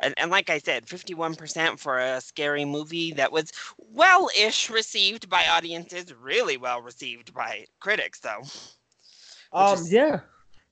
[0.00, 3.52] and, and like I said, 51% for a scary movie that was
[3.92, 8.42] well-ish received by audiences, really well received by critics, though.
[9.52, 10.20] Um, is- yeah,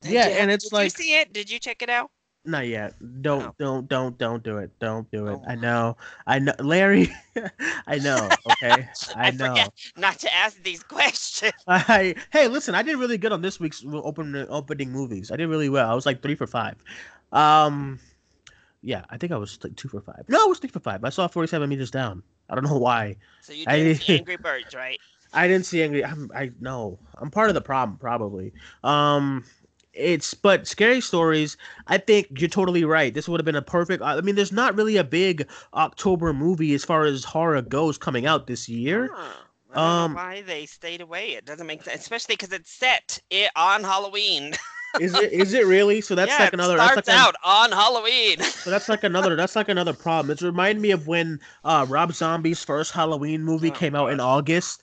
[0.02, 1.32] yeah, you- and it's did like you see it?
[1.32, 2.10] Did you check it out?
[2.48, 2.94] Not yet.
[3.22, 3.54] Don't Oh.
[3.58, 4.70] don't don't don't do it.
[4.78, 5.38] Don't do it.
[5.42, 5.96] Oh I know.
[6.28, 7.10] I know Larry.
[7.88, 8.28] I know.
[8.52, 8.86] Okay.
[9.16, 9.56] I, I know.
[9.96, 11.54] not to ask these questions.
[11.66, 15.32] I hey, listen, I did really good on this week's open opening movies.
[15.32, 15.90] I did really well.
[15.90, 16.76] I was like 3 for 5.
[17.32, 17.98] Um
[18.82, 20.24] yeah, I think I was like 2 for 5.
[20.28, 21.04] No, I was 3 for 5.
[21.04, 22.22] I saw 47 meters down.
[22.48, 23.16] I don't know why.
[23.40, 25.00] So you I didn't see Angry Birds, right?
[25.32, 26.04] I didn't see angry.
[26.04, 26.98] I'm, I no.
[27.18, 28.52] I'm part of the problem probably.
[28.84, 29.44] Um,
[29.92, 31.56] it's but scary stories.
[31.88, 33.12] I think you're totally right.
[33.12, 34.02] This would have been a perfect.
[34.02, 38.26] I mean, there's not really a big October movie as far as horror goes coming
[38.26, 39.10] out this year.
[39.12, 39.32] Huh.
[39.72, 41.32] I don't Um, know why they stayed away.
[41.32, 44.54] It doesn't make sense, especially because it's set it on Halloween.
[45.00, 45.32] Is it?
[45.32, 46.00] Is it really?
[46.00, 46.76] So that's yeah, like it another.
[46.76, 48.40] starts That's like, out on Halloween.
[48.42, 49.36] so that's like another.
[49.36, 50.30] That's like another problem.
[50.32, 54.20] It's reminded me of when uh, Rob Zombie's first Halloween movie Oh, came out in.
[54.20, 54.82] August.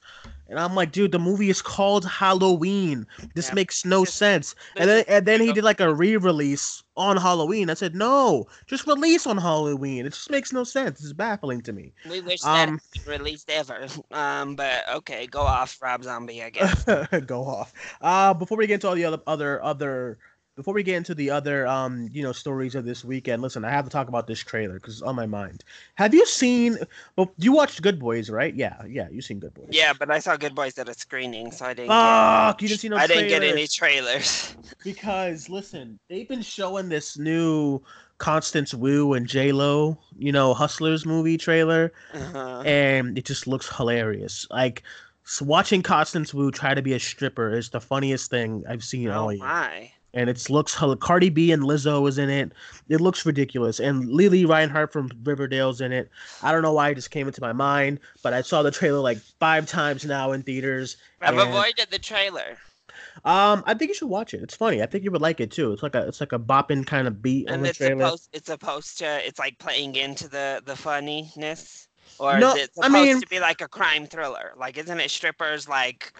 [0.54, 3.08] And I'm like, dude, the movie is called Halloween.
[3.34, 4.56] This Yeah, makes no sense.
[4.78, 7.70] And then and then he did like a re-release on Halloween.
[7.70, 10.06] I said, no, just release on Halloween.
[10.06, 11.04] It just makes no sense.
[11.04, 11.92] It's baffling to me.
[12.10, 13.88] We wish that Um, been released ever.
[14.12, 16.44] Um, but okay, go off, Rob Zombie.
[16.44, 16.84] I guess.
[17.26, 17.74] Go off.
[18.02, 20.20] Uh before we get into all the other other other
[20.56, 23.72] before we get into the other um you know stories of this weekend, listen, I
[23.72, 25.64] have to talk about this trailer because it's on my mind.
[25.96, 26.78] Have you seen?
[27.18, 28.54] Well, you watched Good Boys, right?
[28.56, 29.70] Yeah, yeah, you seen Good Boys.
[29.72, 31.90] yeah, but I saw Good Boys at a screening, so I didn't.
[31.90, 34.56] Fuck, get, you didn't see no I didn't get any trailers.
[34.84, 37.82] because listen, they've been showing this new
[38.20, 42.62] Constance Wu and J Lo, you know, Hustlers movie trailer, Uh-huh.
[42.66, 44.46] and it just looks hilarious.
[44.52, 44.84] Like
[45.26, 49.10] s watching Constance Wu try to be a stripper is the funniest thing I've seen
[49.10, 49.40] all Oh year.
[49.40, 49.92] my!
[50.14, 52.52] And it looks Cardi B and Lizzo is in it.
[52.90, 56.10] It looks ridiculous, and Lili Reinhart from Riverdale's in it.
[56.42, 59.00] I don't know why it just came into my mind, but I saw the trailer
[59.00, 60.98] like five times now in theaters.
[61.22, 62.58] I've and- avoided the trailer,
[63.26, 64.42] Um, I think you should watch it.
[64.44, 64.82] It's funny.
[64.84, 65.72] I think you would like it too.
[65.74, 68.48] It's like a it's like a bopping kind of beat on and it's supposed it's
[68.48, 71.88] supposed to it's like playing into the the funniness,
[72.20, 74.54] or No, is it I supposed mean- to be like a crime thriller?
[74.58, 76.14] Like, isn't it strippers like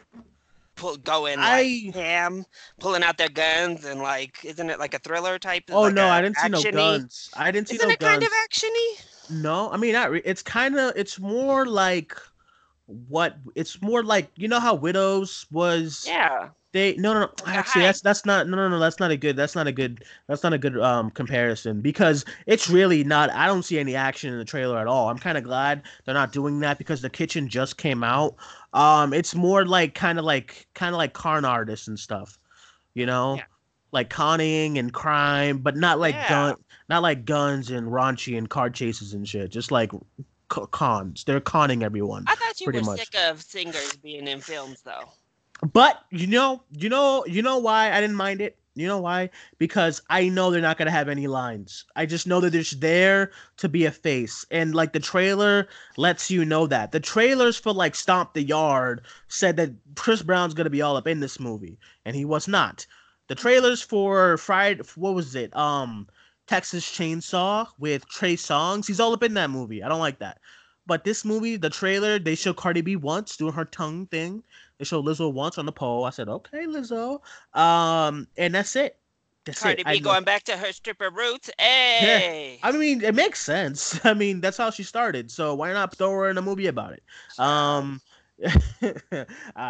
[0.76, 2.46] pull, going like I- ham,
[2.80, 5.64] pulling out their guns and like, isn't it like a thriller type?
[5.72, 7.30] Oh like no, I didn't see no guns.
[7.36, 8.12] I didn't see Isn't no it guns.
[8.12, 9.42] kind of actiony?
[9.42, 10.12] No, I mean not.
[10.12, 10.94] Re- it's kind of.
[10.96, 12.16] It's more like
[13.08, 13.38] what.
[13.56, 16.06] It's more like you know how Widows was.
[16.08, 16.50] Yeah.
[16.74, 17.30] They no no no.
[17.46, 18.80] Actually, that's that's not no no no.
[18.80, 19.36] That's not a good.
[19.36, 20.04] That's not a good.
[20.28, 23.30] That's not a good um comparison because it's really not.
[23.32, 25.10] I don't see any action in the trailer at all.
[25.10, 28.36] I'm kind of glad they're not doing that because the kitchen just came out.
[28.74, 32.38] Um, it's more like kind of like kind of like con artists and stuff.
[32.96, 33.36] You know.
[33.36, 33.44] Yeah.
[33.92, 36.28] Like conning and crime, but not like Yeah.
[36.30, 36.56] gun,
[36.90, 39.52] not like guns and raunchy and car chases and shit.
[39.52, 39.92] Just like
[40.50, 41.24] cons.
[41.24, 42.24] They're conning everyone.
[42.26, 43.00] I thought you were much.
[43.00, 45.12] sick of singers being in films, though.
[45.72, 48.58] But you know, you know, you know why I didn't mind it.
[48.76, 49.30] You know why?
[49.60, 51.86] Because I know they're not gonna have any lines.
[51.96, 55.68] I just know that they're just there to be a face, and like the trailer
[55.96, 56.92] lets you know that.
[56.92, 61.08] The trailers for like Stomp the Yard said that Chris Brown's gonna be all up
[61.08, 62.86] in this movie, and he was not.
[63.28, 65.56] The trailers for Friday, what was it?
[65.56, 66.08] Um,
[66.48, 68.88] Texas Chainsaw with Trey Songz.
[68.88, 69.82] He's all up in that movie.
[69.82, 70.40] I don't like that.
[70.86, 74.44] But this movie, the trailer, they show Cardi B once doing her tongue thing.
[74.84, 76.04] They show Lizzo once on the pole.
[76.04, 77.22] I said, okay, Lizzo.
[77.54, 78.98] Um, and that's it.
[79.46, 79.86] That's Cardi it.
[79.86, 81.50] B I, going back to her stripper roots.
[81.58, 82.60] Hey.
[82.62, 83.98] I mean, it makes sense.
[84.06, 85.32] I mean, that's how she started.
[85.32, 87.04] So why not throw her in a movie about it?
[87.40, 88.02] Um,
[88.84, 89.26] uh,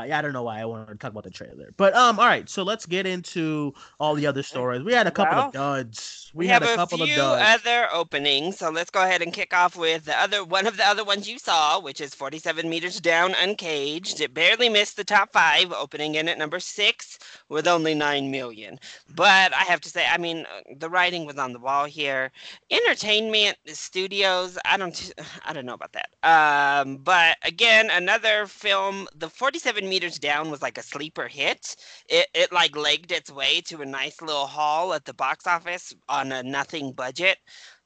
[0.08, 2.26] yeah, I don't know why I wanted to talk about the trailer, but um, all
[2.26, 2.50] right.
[2.50, 4.84] So let's get into all the other stories.
[4.84, 6.32] We had a couple Well, of duds.
[6.34, 7.40] We, we had a a, couple few of duds.
[7.40, 10.86] other openings, so let's go ahead and kick off with the other one of the
[10.86, 14.20] other ones you saw, which is 47 meters down, uncaged.
[14.22, 17.18] It barely missed the top five, opening in at number six
[17.50, 18.80] with only nine million.
[19.10, 22.32] But I have to say, I mean, uh, the writing was on the wall here.
[22.72, 25.14] Entertainment studios, I don't,
[25.46, 26.10] I don't know about that.
[26.24, 31.76] Um, but again, another film, the 47 meters down was like a sleeper hit.
[32.10, 35.94] It, it like legged its way to a nice little haul at the box office
[36.10, 37.38] on a nothing budget.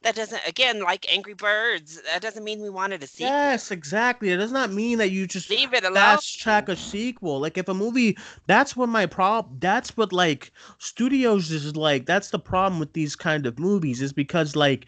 [0.03, 3.23] That doesn't, again, like Angry Birds, that doesn't mean we wanted to see.
[3.23, 4.29] Yes, exactly.
[4.29, 5.95] It does not mean that you just Leave it alone.
[5.95, 7.39] fast track a sequel.
[7.39, 9.57] Like if a movie, that's what my problem.
[9.59, 12.05] That's what like studios is like.
[12.05, 14.85] That's the problem with these kind of movies is because like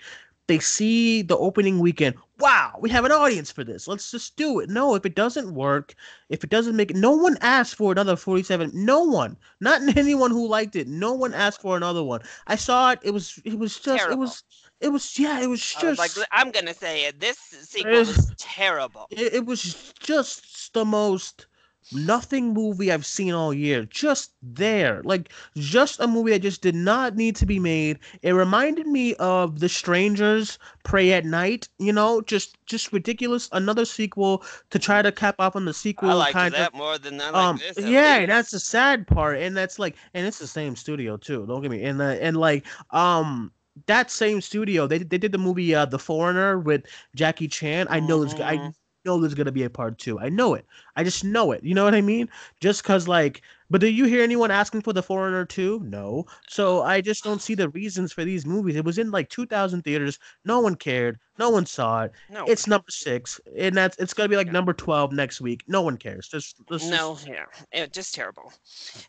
[0.49, 2.15] they see the opening weekend.
[2.39, 3.87] Wow, we have an audience for this.
[3.87, 4.69] Let's just do it.
[4.69, 5.93] No, if it doesn't work,
[6.29, 8.71] if it doesn't make it, no one asked for another 47.
[8.73, 10.87] No one, not anyone who liked it.
[10.87, 12.21] No one asked for another one.
[12.47, 12.99] I saw it.
[13.03, 14.43] It was, it was just, it was,
[14.81, 15.83] it was, yeah, it was just.
[15.99, 17.19] Was like, I'm gonna say it.
[17.19, 19.05] This sequel was terrible.
[19.11, 21.45] it, it was just the most
[21.91, 23.85] nothing movie I've seen all year.
[23.85, 25.01] Just there.
[25.03, 27.99] Like just a movie that just did not need to be made.
[28.21, 33.49] It reminded me of The Strangers Prey at Night, you know, just just ridiculous.
[33.51, 36.73] Another sequel to try to cap off on the sequel I liked kind that of
[36.73, 37.77] more than I like um this.
[37.77, 41.61] yeah that's the sad part and that's like and it's the same studio too don't
[41.61, 43.51] get me and the and like um
[43.87, 46.83] that same studio they, they did the movie uh the foreigner with
[47.15, 48.73] jackie chan i know this i Mhm.
[49.09, 50.19] Know there's gonna be a part two.
[50.19, 50.65] I know it.
[50.95, 51.63] I just know it.
[51.63, 52.29] You know what i mean?
[52.61, 56.25] Just because like but do you hear anyone asking for the foreigner 2 no.
[56.47, 58.75] So i just don't see the reasons for these movies.
[58.75, 60.19] It was in like 2000 theaters.
[60.45, 64.29] No one cared no one saw it no, it's number six and that's it's gonna
[64.29, 64.53] be like Yeah.
[64.53, 68.51] number 12 next week no one cares just just- no, yeah, it just terrible.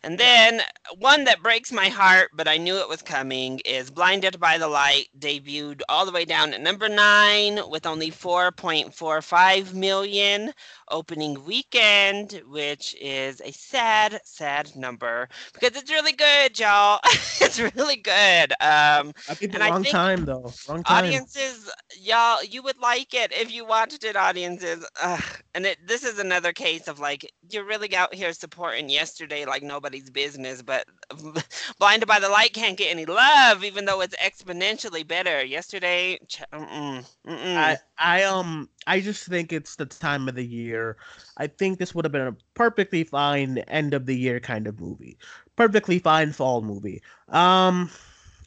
[0.02, 0.60] And then
[0.98, 4.68] one that breaks my heart, but I knew it was coming, is Blinded by the
[4.68, 10.52] Light, debuted all the way down at number nine with only 4.45 million
[10.90, 17.00] opening weekend, which is a sad, sad number because it's really good, y'all.
[17.40, 18.52] it's really good.
[18.60, 20.52] Um, I picked the And I wrong think time though.
[20.68, 21.04] Wrong time.
[21.04, 25.22] audiences y'all you would like it if you watched it audiences Ugh.
[25.54, 29.62] and it, this is another case of like you're really out here supporting yesterday like
[29.62, 30.84] nobody's business but
[31.78, 36.18] blinded by the light can't get any love even though it's exponentially better yesterday
[36.52, 37.56] mm-mm, mm-mm.
[37.56, 40.96] I I um I just think it's the time of the year.
[41.36, 44.80] I think this would have been a perfectly fine end of the year kind of
[44.80, 45.18] movie.
[45.56, 47.02] Perfectly fine fall movie.
[47.28, 47.90] Um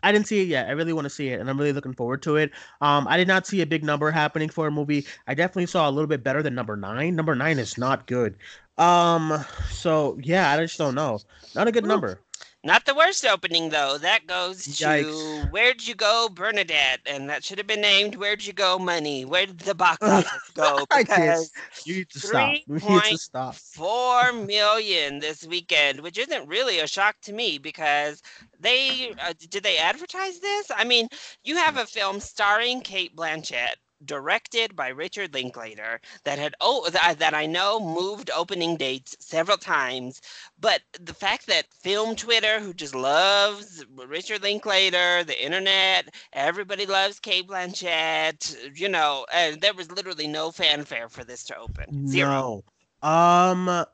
[0.03, 0.67] I didn't see it yet.
[0.67, 2.51] I really want to see it and I'm really looking forward to it.
[2.81, 5.05] Um I did not see a big number happening for a movie.
[5.27, 7.15] I definitely saw a little bit better than number 9.
[7.15, 8.35] Number 9 is not good.
[8.77, 11.19] Um so yeah, I just don't know.
[11.55, 12.19] Not a good number.
[12.65, 13.97] Not the worst opening though.
[13.97, 15.51] That goes to Yikes.
[15.51, 19.25] Where'd You Go, Bernadette, and that should have been named Where'd You Go, Money.
[19.25, 20.85] Where did the box office go?
[20.95, 21.51] Because
[21.85, 22.53] You need to stop.
[22.67, 23.55] Need to stop.
[23.55, 28.21] four million this weekend, which isn't really a shock to me because
[28.59, 30.71] they uh, did they advertise this?
[30.75, 31.09] I mean,
[31.43, 37.33] you have a film starring Cate Blanchett directed by Richard Linklater, that had oh that,
[37.33, 40.21] I know moved opening dates several times,
[40.59, 47.19] but the fact that film Twitter, who just loves Richard Linklater, the internet, everybody loves
[47.19, 52.07] Cate Blanchett, you know, and there was literally no fanfare for this to open.
[52.07, 52.63] Zero.
[53.03, 53.09] No.
[53.09, 53.85] Um.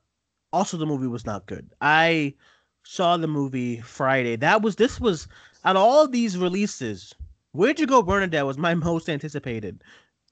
[0.52, 1.70] Also, the movie was not good.
[1.80, 2.34] I
[2.84, 4.36] saw the movie Friday.
[4.36, 5.28] That was this was
[5.64, 7.14] out of all these releases,
[7.52, 9.84] Where'd You Go Bernadette was my most anticipated.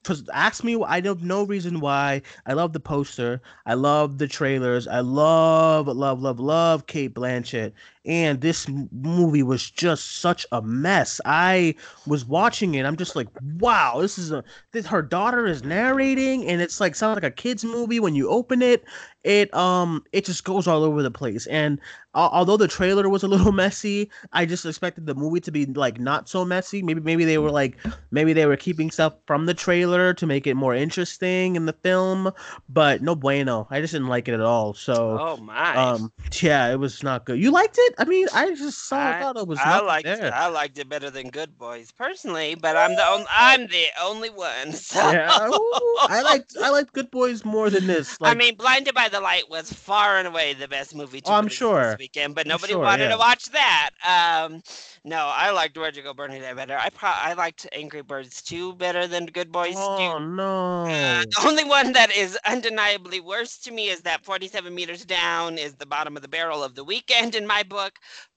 [0.04, 2.22] Cause ask me, I have no reason why.
[2.46, 3.42] I love the poster.
[3.66, 4.86] I love the trailers.
[4.86, 7.72] I love, love, love, love Cate Blanchett.
[8.08, 11.20] And this movie was just such a mess.
[11.26, 11.74] I
[12.06, 12.86] was watching it.
[12.86, 14.42] I'm just like, wow, this is a.
[14.72, 18.30] This her daughter is narrating, and it's like sounds like a kids movie when you
[18.30, 18.84] open it.
[19.24, 21.46] It um, it just goes all over the place.
[21.48, 21.78] And
[22.14, 26.00] although the trailer was a little messy, I just expected the movie to be like
[26.00, 26.82] not so messy.
[26.82, 27.76] Maybe maybe they were like
[28.10, 31.72] maybe they were keeping stuff from the trailer to make it more interesting in the
[31.72, 32.32] film,
[32.68, 33.66] but no bueno.
[33.70, 34.72] I just didn't like it at all.
[34.72, 37.38] So oh my, um, yeah, it was not good.
[37.38, 37.94] You liked it?
[37.98, 39.08] I mean, I just saw.
[39.08, 39.58] I, thought it was.
[39.58, 40.04] I liked.
[40.04, 40.32] There.
[40.32, 43.26] I liked it better than Good Boys personally, but I'm the only.
[43.28, 44.72] I'm the only one.
[44.88, 45.10] So.
[45.10, 46.56] Yeah, I liked.
[46.62, 48.18] I liked Good Boys more than this.
[48.20, 51.20] Like, I mean, Blinded by the Light was far and away the best movie.
[51.22, 51.90] To oh, I'm sure.
[51.90, 53.10] This weekend, but nobody sure, wanted yeah.
[53.10, 53.90] to watch that.
[54.06, 54.62] Um,
[55.04, 56.76] no, I liked Where'd You Go Bernadette better.
[56.78, 60.26] I pro- I liked Angry Birds 2 better than Good Boys oh, 2.
[60.26, 60.82] no.
[60.82, 65.56] Uh, the only one that is undeniably worse to me is that 47 meters down
[65.56, 67.87] is the bottom of the barrel of the weekend in my book.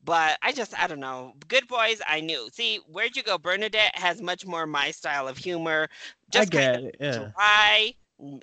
[0.04, 1.34] But I just, I don't know.
[1.48, 2.50] Good Boys, I knew.
[2.52, 5.90] See, Where'd You Go Bernadette has much more my style of humor.
[6.32, 7.32] Just I get kind of it, yeah.
[7.36, 7.94] dry,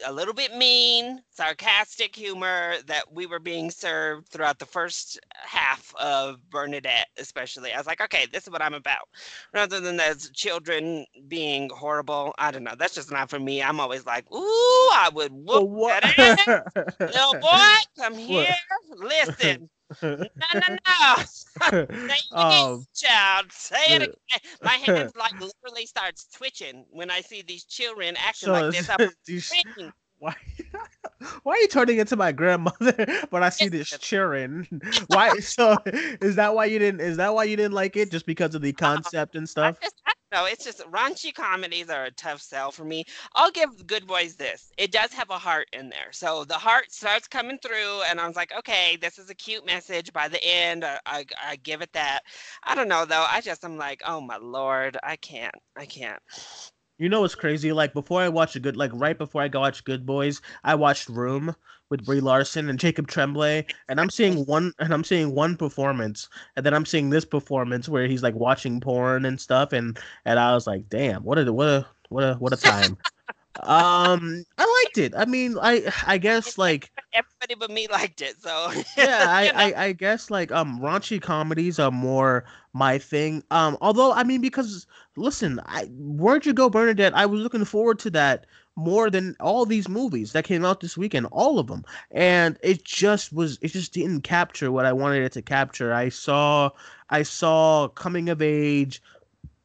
[0.04, 5.94] a little bit mean, sarcastic humor that we were being served throughout the first half
[5.96, 7.72] of Bernadette, especially.
[7.72, 9.08] I was like, okay, this is what I'm about.
[9.54, 12.34] Rather than those children being horrible.
[12.38, 12.74] I don't know.
[12.76, 13.62] That's just not for me.
[13.62, 16.18] I'm always like, ooh, I would whoop well, that
[16.76, 16.94] ass.
[17.00, 18.54] Little boy, come here.
[18.96, 19.70] Listen.
[20.02, 21.16] No, no, no.
[21.70, 23.46] Say um, child.
[23.50, 24.40] Say it again.
[24.62, 28.88] My hands like literally starts twitching when I see these children acting so like this.
[28.88, 29.52] I'm these,
[30.18, 30.34] why?
[31.42, 33.06] Why are you turning into my grandmother?
[33.30, 34.66] But I see this cheering.
[35.08, 35.32] Why?
[35.40, 37.00] So is that why you didn't?
[37.00, 38.10] Is that why you didn't like it?
[38.10, 39.78] Just because of the uh, concept and stuff?
[39.80, 43.04] I just, I no, it's just raunchy comedies are a tough sell for me.
[43.34, 44.70] I'll give Good Boys this.
[44.76, 46.12] It does have a heart in there.
[46.12, 49.64] So the heart starts coming through, and I was like, okay, this is a cute
[49.64, 50.12] message.
[50.12, 52.20] By the end, I, I, I give it that.
[52.64, 53.24] I don't know, though.
[53.28, 55.54] I just, I'm like, oh my Lord, I can't.
[55.76, 56.20] I can't.
[56.98, 57.72] You know what's crazy?
[57.72, 60.74] Like before I watched a good, like right before I go watch Good Boys, I
[60.74, 61.54] watched Room
[61.90, 66.28] with Brie Larson and Jacob Tremblay, and I'm seeing one, and I'm seeing one performance,
[66.56, 70.40] and then I'm seeing this performance where he's like watching porn and stuff, and and
[70.40, 72.96] I was like, damn, what a what a what a what a time.
[73.62, 75.14] um, I liked it.
[75.16, 78.40] I mean, I I guess like everybody but me liked it.
[78.40, 83.42] So yeah, I, I I guess like um raunchy comedies are more my thing.
[83.50, 87.16] Um, although I mean, because listen, I Where'd You Go, Bernadette?
[87.16, 90.96] I was looking forward to that more than all these movies that came out this
[90.96, 95.24] weekend, all of them, and it just was, it just didn't capture what I wanted
[95.24, 95.92] it to capture.
[95.92, 96.70] I saw,
[97.10, 99.02] I saw coming of age,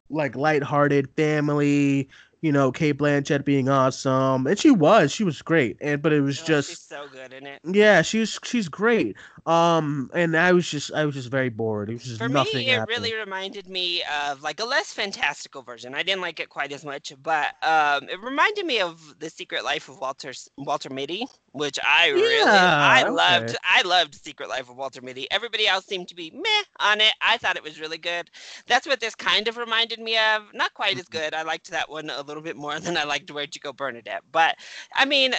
[0.10, 2.10] like lighthearted family,
[2.44, 6.20] you know, Cate Blanchett being awesome, and she was, she was great, and but it
[6.20, 7.62] was oh, just she's so good in it.
[7.64, 9.16] Yeah, she's she's great.
[9.46, 11.90] Um, and I was just I was just very bored.
[11.90, 12.58] It was just for nothing.
[12.58, 12.90] me, it happened.
[12.90, 15.96] really reminded me of like a less fantastical version.
[15.96, 19.64] I didn't like it quite as much, but um, it reminded me of the Secret
[19.64, 23.12] Life of Walter Walter Mitty which I really yeah, I okay.
[23.12, 23.58] loved.
[23.64, 25.30] I loved Secret Life of Walter Mitty.
[25.32, 27.14] Everybody else seemed to be meh on it.
[27.22, 28.30] I thought it was really good.
[28.68, 30.52] That's what this kind of reminded me of.
[30.54, 31.20] Not quite as mm-hmm.
[31.20, 31.34] good.
[31.34, 34.24] I liked that one a little bit more than I liked Where'd You Go Bernadette.
[34.32, 34.58] But
[34.96, 35.34] I mean,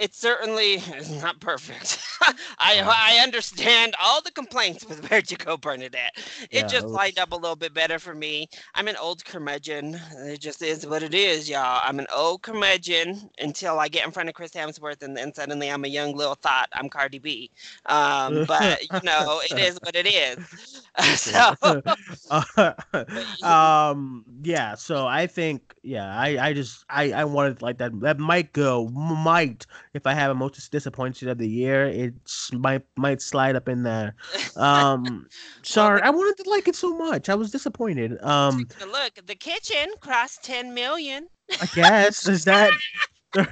[0.00, 1.98] it certainly is not perfect.
[2.58, 6.12] I I understand all the complaints with Where'd You Go Bernadette.
[6.42, 8.48] It yeah, just lined up a little bit better for me.
[8.74, 10.00] I'm an old curmudgeon.
[10.18, 11.80] It just is what it is, y'all.
[11.82, 15.70] I'm an old curmudgeon until I get in front of Chris Hemsworth and then suddenly
[15.70, 16.68] I'm a young little thought.
[16.72, 17.50] I'm Cardi B.
[17.86, 20.82] Um, but you know, it is what it is.
[21.16, 21.54] so,
[23.42, 24.74] um, yeah.
[24.74, 27.98] So I think, yeah, I, I just, I, I wanted like that.
[28.00, 32.14] That might go, might if I have a most disappointed of the year, it
[32.52, 34.14] might might slide up in there.
[34.56, 35.26] Um,
[35.62, 37.28] sorry, well, I wanted to like it so much.
[37.28, 38.22] I was disappointed.
[38.22, 41.28] Um, look, the kitchen crossed ten million.
[41.60, 42.72] I guess is that.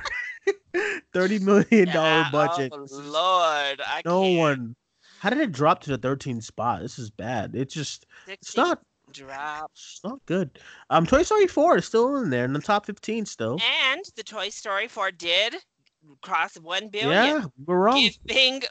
[1.12, 2.72] Thirty million dollar yeah, budget.
[2.74, 4.38] Oh, Lord, I no can't.
[4.38, 4.76] one.
[5.20, 6.82] How did it drop to the 13th spot?
[6.82, 7.54] This is bad.
[7.54, 8.38] It's just 16.
[8.42, 8.82] it's not
[9.14, 10.00] drops.
[10.04, 10.58] Not good.
[10.90, 13.58] Um, Toy Story 4 is still in there in the top 15 still.
[13.90, 15.56] And the Toy Story 4 did
[16.22, 17.10] cross 1 billion.
[17.10, 18.10] Yeah, we're wrong.
[18.26, 18.62] Giving,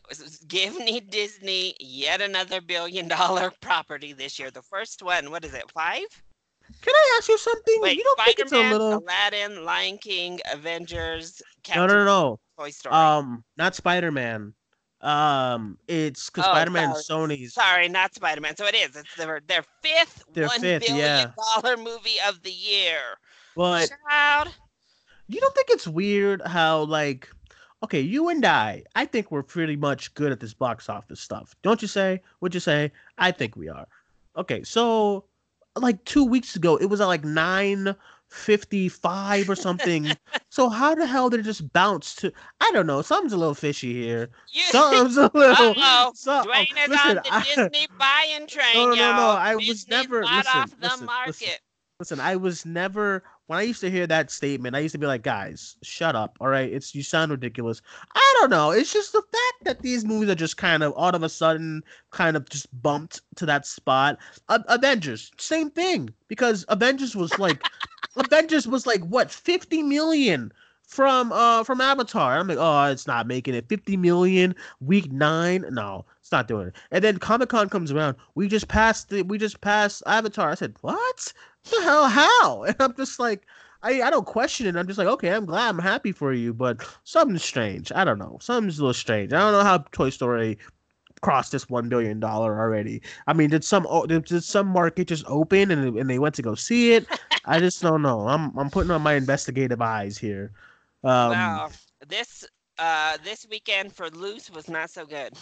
[0.48, 4.52] giving Disney yet another billion dollar property this year.
[4.52, 6.04] The first one, what is it, five?
[6.82, 7.80] Can I ask you something?
[7.82, 12.40] Wait, you don't think it's a little Aladdin, Lion King, Avengers, No, Captain no, no,
[12.58, 12.70] Toy.
[12.70, 12.96] Story.
[12.96, 14.54] Um, not Spider-Man.
[15.04, 17.28] Um, it's because Oh, Spider-Man sorry.
[17.28, 17.54] Sony's.
[17.54, 18.56] Sorry, not Spider-Man.
[18.56, 18.96] So it is.
[18.96, 21.32] It's their their fifth Their one fifth, billion yeah.
[21.62, 23.00] dollar movie of the year.
[23.56, 24.56] But Child.
[25.28, 27.30] you don't think it's weird how like
[27.84, 31.54] okay, you and I, I think we're pretty much good at this box office stuff.
[31.64, 32.22] Don't you say?
[32.40, 32.92] Would you say?
[33.18, 33.86] I think we are.
[34.38, 35.26] Okay, so
[35.76, 37.94] like two weeks ago, it was at like nine
[38.34, 40.08] fifty five or something.
[40.50, 42.32] so how the hell did it just bounce to?
[42.60, 43.02] I don't know.
[43.02, 44.30] Something's a little fishy here.
[44.52, 45.70] You, Something's a little.
[45.72, 46.12] Uh-oh.
[46.16, 49.56] some- Duane is listen, on the I- Disney buying train, No, no, no, no, I
[49.56, 51.06] was never- listen, off the listen, listen.
[51.06, 51.60] market.
[52.00, 55.06] Listen, I was never when I used to hear that statement, I used to be
[55.06, 56.38] like, guys, shut up.
[56.40, 56.72] All right.
[56.72, 57.82] It's you sound ridiculous.
[58.16, 58.72] I don't know.
[58.72, 61.84] It's just the fact that these movies are just kind of all of a sudden
[62.12, 64.18] kind of just bumped to that spot.
[64.50, 66.10] A- Avengers, same thing.
[66.30, 67.62] Because Avengers was like
[68.16, 70.52] Avengers was like what, 50 million
[70.82, 72.38] from uh from Avatar.
[72.38, 75.66] I'm like, oh, it's not making it 50 million week nine.
[75.72, 76.76] No, it's not doing it.
[76.92, 78.18] And then Comic Con comes around.
[78.36, 80.52] We just passed the we just passed Avatar.
[80.52, 81.34] I said, what?
[81.70, 83.46] the hell how and i'm just like
[83.82, 86.54] I, I don't question it i'm just like okay i'm glad i'm happy for you
[86.54, 90.10] but something's strange i don't know something's a little strange i don't know how toy
[90.10, 90.58] story
[91.24, 95.24] crossed this one billion dollar already i mean did some did, did some market just
[95.28, 97.08] open and, and they went to go see it
[97.46, 100.52] i just don't know i'm i'm putting on my investigative eyes here
[101.04, 101.70] um wow.
[102.08, 102.46] This
[102.78, 105.34] uh this weekend for Luce was not so good.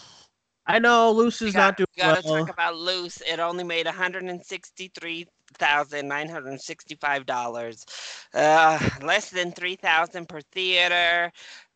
[0.67, 3.21] i know Luce is got- not doing we gotta well talk about Luce.
[3.21, 5.27] It only made one hundred and sixty-three
[5.57, 7.85] thousand nine hundred sixty-five dollars,
[8.33, 11.31] uh, less than three thousand per theater.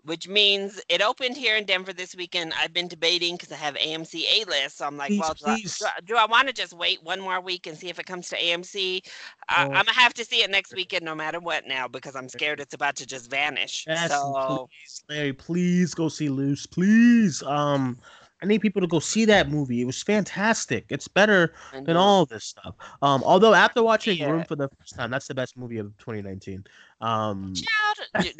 [0.05, 2.53] Which means it opened here in Denver this weekend.
[2.61, 4.77] I've been debating because I have AMC A list.
[4.77, 5.77] So I'm like, Please, well, do I, please.
[5.79, 8.05] do I, do I want to just wait one more week and see if it
[8.05, 9.01] comes to AMC?
[9.49, 9.71] I, Oh.
[9.71, 12.59] I'm gonna have to see it next weekend, no matter what, now because I'm scared
[12.59, 13.85] it's about to just vanish.
[13.87, 17.41] Yes, so please, Larry, please go see Luce, please.
[17.43, 17.97] Um,
[18.43, 19.81] I need people to go see that movie.
[19.81, 20.85] It was fantastic.
[20.89, 22.75] It's better than all this stuff.
[23.01, 24.29] Um, although after watching Yeah.
[24.29, 26.63] Room for the first time, that's the best movie of 2019.
[27.01, 28.25] Um, Child,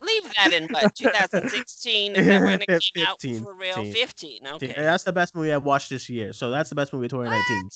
[0.00, 3.92] leave that in what 2016 is that when it came out for real 15.
[3.94, 6.32] 15 okay that's the best movie I've watched this year.
[6.32, 7.68] So that's the best movie of 2019.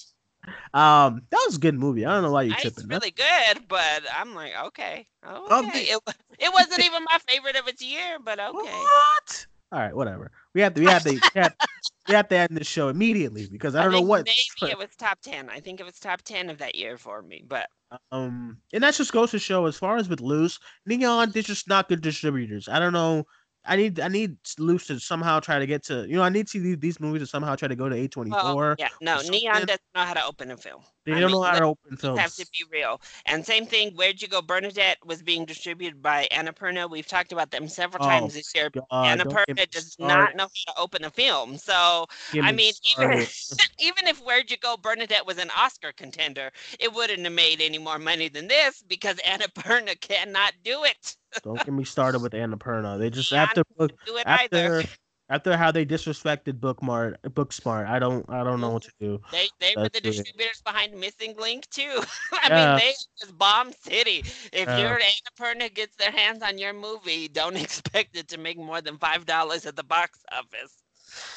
[0.73, 2.07] Um, that was a good movie.
[2.07, 2.89] I don't know why you it's tripping.
[2.89, 5.99] That's- really good but i'm like okay okay Um, it,
[6.39, 9.47] it wasn't even my favorite of its year but okay What?
[9.71, 10.31] All right, whatever.
[10.55, 10.81] We have to.
[10.81, 11.11] We have to.
[11.13, 11.55] We have,
[12.09, 14.27] we have to end this show immediately because I don't know what.
[14.27, 17.23] maybe it was top 10 i think it was top 10 of that year for
[17.23, 17.69] me but
[18.13, 21.69] Um, and that just goes to show, as far as with Luce, Neon, they're just
[21.69, 22.69] not good distributors.
[22.69, 23.25] I don't know.
[23.69, 26.47] I need I need Luce to somehow try to get to you know I need
[26.47, 28.77] to see these, movies to somehow try to go to A twenty four.
[28.79, 31.43] yeah no neon doesn't know how to open a film They I don't mean, know
[31.43, 32.19] how to open films.
[32.19, 33.01] have to be real.
[33.27, 36.91] And same thing, Where'd You Go Bernadette was being distributed by Annapurna.
[36.91, 38.71] We've talked about them several Oh, times this year.
[38.71, 41.57] God, Annapurna does not know how to open a film.
[41.59, 43.27] So, Get I me mean, even,
[43.79, 46.51] even if Where'd You Go Bernadette was an Oscar contender,
[46.81, 51.17] it wouldn't have made any more money than this because Annapurna cannot do it.
[51.43, 52.99] Don't get me started with Annapurna.
[52.99, 54.71] They just Neon after book it either.
[54.71, 54.85] after
[55.29, 57.87] after how they disrespected Bookmart Booksmart.
[57.87, 59.21] I don't I don't know what to do.
[59.31, 62.03] They they were the That's distributors behind Missing Link too.
[62.33, 62.51] I Yeah.
[62.51, 64.25] mean, they just bomb city.
[64.53, 64.79] If Yeah.
[64.79, 68.99] your Annapurna gets their hands on your movie, don't expect it to make more than
[68.99, 70.83] five dollars at the box office.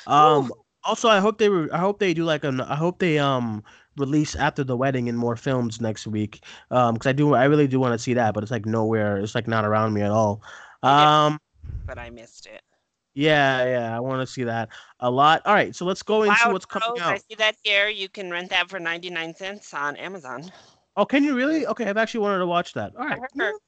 [0.07, 0.51] Um.
[0.83, 3.63] Also, I hope they re- I hope they do like an I hope they um
[3.97, 6.43] release after the wedding and more films next week.
[6.69, 9.17] Um, because I do I really do want to see that, but it's like nowhere.
[9.17, 10.41] It's like not around me at all.
[10.83, 11.39] Um.
[11.85, 12.61] But I missed it.
[13.13, 14.69] Yeah, yeah, I want to see that
[15.01, 15.41] a lot.
[15.45, 17.89] All right, so let's go into Wild what's coming Rose, I see that here.
[17.89, 20.49] You can rent that for ninety nine cents on Amazon.
[20.95, 21.65] Oh, can you really?
[21.65, 22.93] Okay, I've actually wanted to watch that.
[22.97, 23.29] All right, heard.
[23.33, 23.59] you know,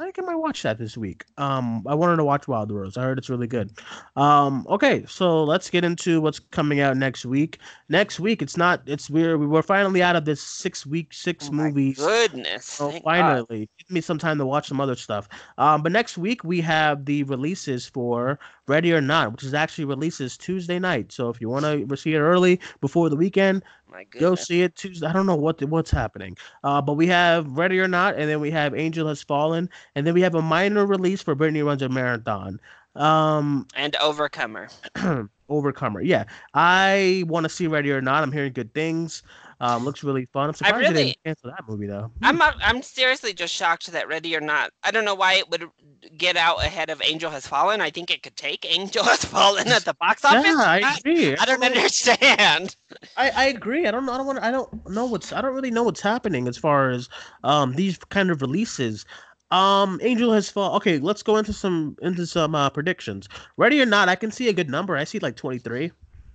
[0.00, 1.24] I think I might watch that this week.
[1.38, 2.96] Um, I wanted to watch Wild Rose.
[2.96, 3.72] I heard it's really good.
[4.14, 7.58] Um, okay, so let's get into what's coming out next week.
[7.88, 8.80] Next week, it's not.
[8.86, 11.98] It's we're we're finally out of this six week six Oh movies.
[11.98, 12.64] Goodness.
[12.64, 13.10] So thank God.
[13.10, 15.28] finally, give me some time to watch some other stuff.
[15.58, 18.38] Um, but next week we have the releases for
[18.68, 21.10] Ready or Not, which is actually releases Tuesday night.
[21.10, 24.76] So if you want to see it early before the weekend, My go see it
[24.76, 25.06] Tuesday.
[25.06, 26.36] I don't know what what's happening.
[26.62, 30.06] Uh, but we have Ready or Not, and then we have Angel Has Fallen, and
[30.06, 32.60] then we have a minor release for Brittany Runs a Marathon.
[32.94, 34.68] Um, And Overcomer.
[35.48, 36.02] Overcomer.
[36.02, 36.24] Yeah,
[36.54, 38.22] I want to see Ready or Not.
[38.22, 39.22] I'm hearing good things.
[39.60, 40.44] Um, looks really fun.
[40.44, 42.10] I'm I surprised they really- didn't cancel that movie though.
[42.22, 44.70] I'm not, I'm seriously just shocked that Ready or Not.
[44.84, 45.64] I don't know why it would
[46.16, 47.80] get out ahead of Angel Has Fallen.
[47.80, 50.44] I think it could take Angel Has Fallen at the box office.
[50.46, 51.36] yeah, I I, agree.
[51.36, 51.66] I don't know.
[51.66, 52.76] understand.
[53.16, 53.86] I, I agree.
[53.86, 54.12] I don't know.
[54.12, 54.38] I don't want.
[54.38, 55.32] I don't know what's.
[55.32, 57.08] I don't really know what's happening as far as
[57.42, 59.04] um these kind of releases.
[59.50, 60.76] Um, Angel has fall.
[60.76, 63.28] Okay, let's go into some into some uh, predictions.
[63.56, 64.96] Ready or not, I can see a good number.
[64.96, 65.90] I see like twenty three.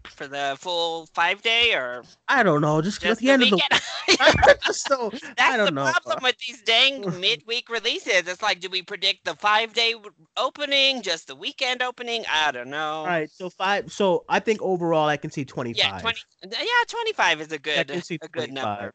[0.07, 2.81] For the full five day or I don't know.
[2.81, 3.55] Just, at the the end of the.
[3.55, 4.59] weekend?
[4.65, 5.91] just so That's I the know.
[5.91, 8.27] problem with these dang midweek releases.
[8.27, 9.95] It's like, do we predict the five day
[10.37, 12.25] opening, just the weekend opening?
[12.31, 12.99] I don't know.
[12.99, 13.91] All right, so five.
[13.91, 15.93] So I think overall, I can see twenty five.
[15.93, 16.19] Yeah, twenty.
[16.43, 18.93] Yeah, twenty-five is a good, a good number.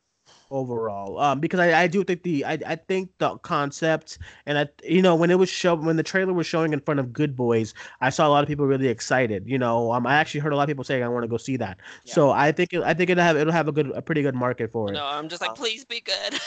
[0.50, 1.18] Overall.
[1.18, 5.02] Um, because I, I do think the I, I think the concept and I you
[5.02, 7.74] know when it was show when the trailer was showing in front of Good Boys,
[8.00, 9.44] I saw a lot of people really excited.
[9.46, 11.36] You know, um, I actually heard a lot of people saying I want to go
[11.36, 11.78] see that.
[12.04, 12.14] Yeah.
[12.14, 14.34] So I think it, I think it'll have it'll have a good a pretty good
[14.34, 14.92] market for it.
[14.94, 16.40] No, I'm just like, Uh, please be good.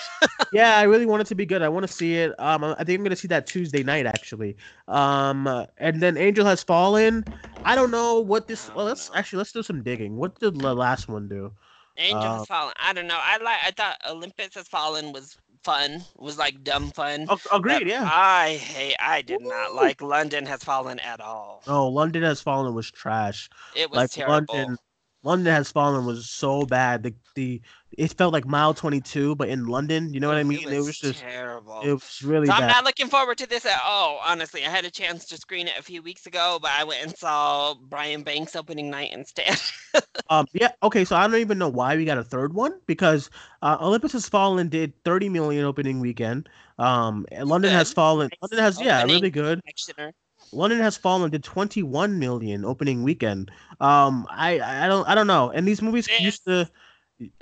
[0.54, 1.62] Yeah, I really want it to be good.
[1.62, 2.38] I want to see it.
[2.40, 4.58] Um, I think I'm gonna see that Tuesday night actually.
[4.88, 5.48] Um,
[5.78, 7.26] and then Angel Has Fallen.
[7.64, 8.72] I don't know what this.
[8.74, 9.16] Well, let's know.
[9.18, 10.16] actually let's do some digging.
[10.16, 11.52] What did the last one do?
[11.98, 12.74] Angel Uh, has fallen.
[12.78, 13.20] I don't know.
[13.20, 13.60] I like.
[13.66, 16.04] I thought Olympus has fallen was fun.
[16.18, 17.28] Was like dumb fun.
[17.30, 17.88] Oh, agreed.
[17.88, 18.10] Yeah.
[18.12, 18.96] I hate.
[19.00, 21.62] I did not like London has fallen at all.
[21.68, 23.50] No, London Has Fallen was trash.
[23.76, 24.56] It was like terrible.
[24.56, 24.78] London,
[25.24, 27.04] London Has Fallen was so bad.
[27.04, 27.62] The the
[27.98, 30.14] it felt like Mile Twenty Two, but in London.
[30.14, 30.68] You know what I mean?
[30.70, 31.82] It was just terrible.
[31.84, 32.68] it was really So I'm bad.
[32.68, 34.20] not looking forward to this at all.
[34.26, 37.04] Honestly, I had a chance to screen it a few weeks ago, but I went
[37.04, 39.60] and saw Brian Banks opening night instead.
[40.30, 43.30] Um, yeah, okay, so I don't even know why we got a third one because
[43.62, 46.48] uh, Olympus Has Fallen did 30 million opening weekend.
[46.80, 48.30] Um, London Has Fallen.
[48.42, 49.60] London has yeah, really good.
[49.70, 50.14] Actioner.
[50.54, 53.52] London Has Fallen did 21 million opening weekend.
[53.82, 55.50] Um, I I don't I don't know.
[55.52, 56.70] And these movies used to,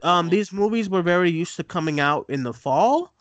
[0.04, 0.32] um, Mhm.
[0.32, 3.14] these movies were very used to coming out in the fall.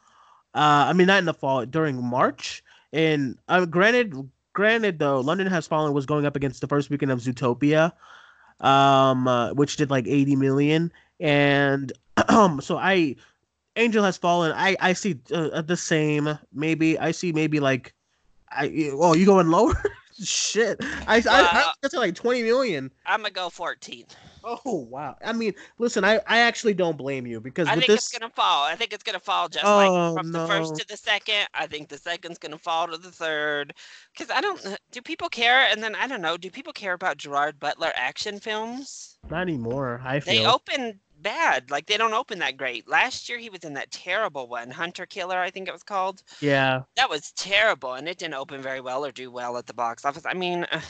[0.55, 2.63] Uh, I mean not in the fall during March.
[2.93, 4.15] And uh, granted,
[4.55, 7.93] granted though, London Has Fallen was going up against the first weekend of Zootopia,
[8.61, 10.93] um, uh, which did like 80 million.
[11.21, 11.93] And
[12.29, 13.17] um, so I,
[13.77, 14.53] Angel Has Fallen.
[14.57, 16.39] I I see uh, the same.
[16.53, 17.95] Maybe I see maybe like
[18.51, 19.75] I oh you going lower?
[20.25, 22.91] Shit, I I, I that's like twenty million.
[23.07, 24.05] I'm gonna go 14.
[24.51, 25.17] Oh wow!
[25.23, 28.31] I mean, listen, I I actually don't blame you because I think this, it's gonna
[28.31, 28.65] fall.
[28.65, 31.47] I think it's gonna fall just Oh, like from the first to the second.
[31.55, 33.75] I think the second's gonna fall to the third.
[34.13, 34.61] Because I don't.
[34.91, 35.69] Do people care?
[35.71, 36.37] And then I don't know.
[36.39, 39.19] Do people care about Gerard Butler action films?
[39.31, 40.01] not anymore.
[40.05, 41.71] I feel They feel open bad.
[41.71, 42.89] Like they don't open that great.
[42.89, 46.23] Last year he was in that terrible one, Hunter Killer, I think it was called.
[46.41, 46.83] yeah.
[46.97, 50.05] That was terrible, and it didn't open very well or do well at the box
[50.05, 50.25] office.
[50.27, 50.81] I mean, uh,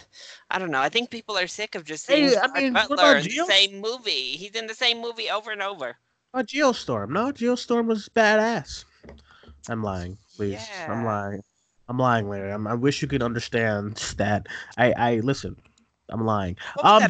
[0.50, 0.80] I don't know.
[0.80, 3.80] I think people are sick of just seeing Hey, I mean, Butler in the same
[3.80, 4.36] movie.
[4.36, 5.96] He's in the same movie over and over.
[6.34, 7.10] Oh, Geostorm.
[7.10, 8.84] No, Geostorm was badass.
[9.68, 10.66] I'm lying, please.
[10.86, 11.42] I'm lying.
[11.88, 12.52] I'm lying, Larry.
[12.52, 14.46] I'm, I wish you could understand that.
[14.76, 15.56] I I listen.
[16.10, 16.56] I'm lying.
[16.82, 17.02] Um?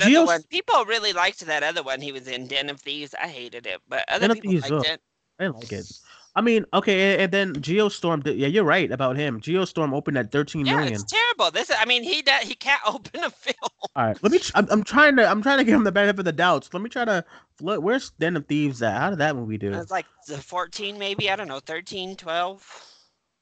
[0.51, 3.15] People really liked that other one he was in, Den of Thieves.
[3.15, 4.93] I hated it, but other Den people Thieves, liked ugh.
[4.93, 5.01] it.
[5.39, 5.87] I didn't like it.
[6.35, 8.23] I mean, okay, and, and then Geostorm.
[8.23, 9.41] Did, yeah, you're right about him.
[9.41, 10.93] Geostorm opened at 13 Yeah, million.
[10.95, 11.51] it's terrible.
[11.51, 13.57] This, I mean, he he can't open a film.
[13.97, 14.39] All right, let me.
[14.39, 15.27] Tr- I'm, I'm trying to.
[15.27, 16.73] I'm trying to give him the benefit of the doubts.
[16.73, 17.25] Let me try to.
[17.61, 18.97] look, Where's Den of Thieves at?
[18.99, 19.73] How did that movie do?
[19.73, 21.31] It's like the 14, maybe.
[21.31, 22.85] I don't know, 13, 12.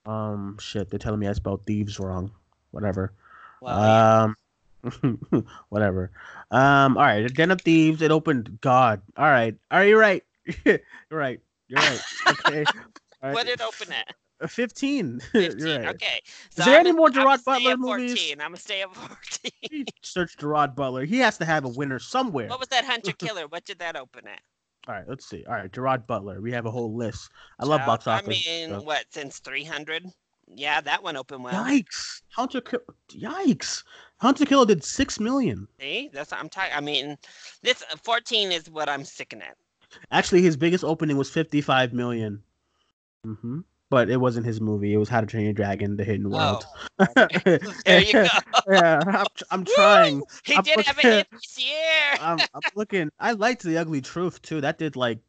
[0.06, 0.88] Um, shit.
[0.88, 2.30] They're telling me I spelled thieves wrong.
[2.70, 3.12] Whatever.
[3.60, 4.32] Well, yeah.
[5.68, 6.10] whatever.
[6.50, 7.32] Um, all right.
[7.32, 8.02] Den of Thieves.
[8.02, 8.58] It opened.
[8.60, 9.02] God.
[9.16, 9.54] All right.
[9.70, 9.88] All right.
[9.88, 10.22] You're right.
[10.64, 10.80] you're
[11.10, 11.40] right.
[11.68, 12.02] You're right.
[12.28, 12.64] Okay.
[13.22, 14.14] All what did it open at?
[14.40, 15.20] uh, 15.
[15.32, 15.58] 15.
[15.58, 15.88] you're right.
[15.94, 16.20] Okay.
[16.56, 18.08] Is there any I'ma- more Gerard Butler at 14.
[18.08, 18.32] movies?
[18.32, 19.86] I'm gonna stay at 14.
[20.02, 21.04] Search Gerard Butler.
[21.04, 22.48] He has to have a winner somewhere.
[22.48, 23.46] what was that Hunter Killer?
[23.48, 24.40] What did that open at?
[24.88, 25.44] All right, let's see.
[25.46, 26.40] All right, Gerard Butler.
[26.40, 27.30] We have a whole list.
[27.58, 28.46] I love box office.
[28.46, 28.84] I mean, stuff.
[28.84, 30.04] what since 300?
[30.54, 31.64] Yeah, that one opened well.
[31.64, 32.22] Yikes!
[32.30, 32.80] Hunter, Kill-
[33.10, 33.82] yikes!
[34.18, 35.66] Hunter Killer did six million.
[35.80, 36.72] See, that's I'm tired.
[36.74, 37.16] I mean,
[37.62, 39.56] this 14 is what I'm sticking at.
[40.10, 42.42] Actually, his biggest opening was fifty-five million.
[43.26, 43.60] Mm-hmm.
[43.88, 44.92] But it wasn't his movie.
[44.92, 46.64] It was How to Train Your Dragon: The Hidden World.
[46.98, 47.06] Oh,
[47.84, 48.26] there you go.
[48.68, 50.22] yeah, I'm, I'm trying.
[50.44, 52.18] He I'm did have a looking- hit this year.
[52.20, 53.10] I'm, I'm looking.
[53.20, 54.60] I liked The Ugly Truth too.
[54.60, 55.20] That did like,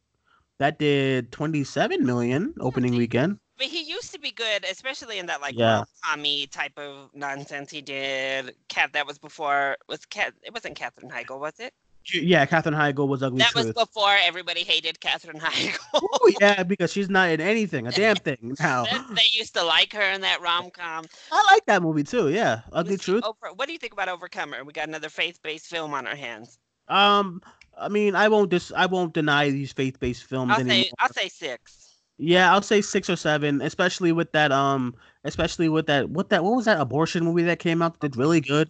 [0.58, 3.38] that did twenty-seven million opening weekend.
[3.58, 5.78] But he used to be good, especially in that like Yeah.
[6.04, 8.54] rom-commy type of nonsense he did.
[8.68, 10.32] Cat that was before was cat.
[10.42, 11.74] It wasn't Katherine Heigl, was it?
[12.14, 13.74] Yeah, Katherine Heigl was Ugly That Truth.
[13.76, 15.78] was before everybody hated Katherine Heigl.
[15.92, 18.84] Oh yeah, because she's not in anything, a damn thing now.
[18.84, 21.04] They- used to like her in that rom-com.
[21.30, 22.30] I like that movie too.
[22.30, 23.24] Yeah, Ugly Let's Truth.
[23.24, 24.64] Over, what do you think about Overcomer?
[24.64, 26.58] We got another faith-based film on our hands.
[26.88, 27.42] Um,
[27.76, 30.84] I mean, I won't dis I won't deny these faith based films I'll anymore.
[30.84, 31.87] say I'll say six.
[32.18, 34.94] Yeah, I'll say six or seven, especially with that um,
[35.24, 38.18] especially with that what that what was that abortion movie that came out that did
[38.18, 38.68] really good.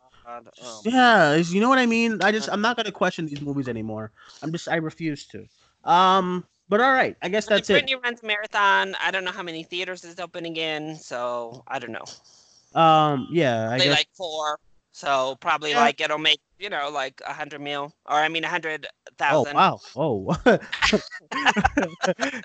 [0.62, 0.82] Oh.
[0.84, 2.18] Yeah, is- you know what I mean.
[2.22, 4.12] I just I'm not gonna question these movies anymore.
[4.42, 5.46] I'm just I refuse to.
[5.84, 7.72] Um, but all right, I guess that's it.
[7.72, 8.94] Brittany runs marathon.
[9.02, 12.04] I don't know how many theaters is opening in, so I don't know.
[12.78, 13.96] Um, yeah, I Probably guess.
[13.96, 14.60] like four.
[14.92, 15.80] So probably Yeah.
[15.80, 18.86] like it'll make you know like a hundred mil, or I mean a hundred
[19.30, 19.54] Oh thousand.
[19.54, 19.80] wow!
[19.96, 20.36] Oh,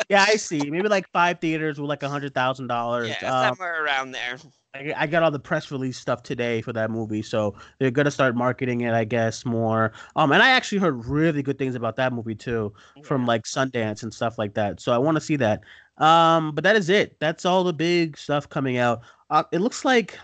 [0.09, 0.69] yeah, I see.
[0.69, 3.09] Maybe like five theaters with like a hundred thousand dollars.
[3.09, 4.37] Yeah, Um, somewhere around there.
[4.75, 8.11] I, I got all the press release stuff today for that movie, so they're gonna
[8.11, 9.93] start marketing it, I guess, more.
[10.15, 14.03] Um, and I actually heard really good things about that movie too, from like Sundance
[14.03, 14.79] and stuff like that.
[14.81, 15.61] So I want to see that.
[15.97, 17.19] Um, but that is it.
[17.19, 19.01] That's all the big stuff coming out.
[19.29, 20.17] Uh, it looks like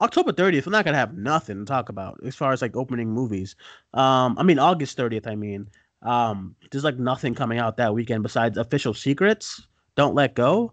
[0.00, 0.66] October 30th.
[0.66, 3.56] We're not gonna have nothing to talk about as far as like opening movies.
[3.94, 5.26] Um, I mean August 30th.
[5.26, 5.68] I mean,
[6.02, 9.66] um, there's like nothing coming out that weekend besides Official Secrets.
[9.96, 10.72] Don't let go.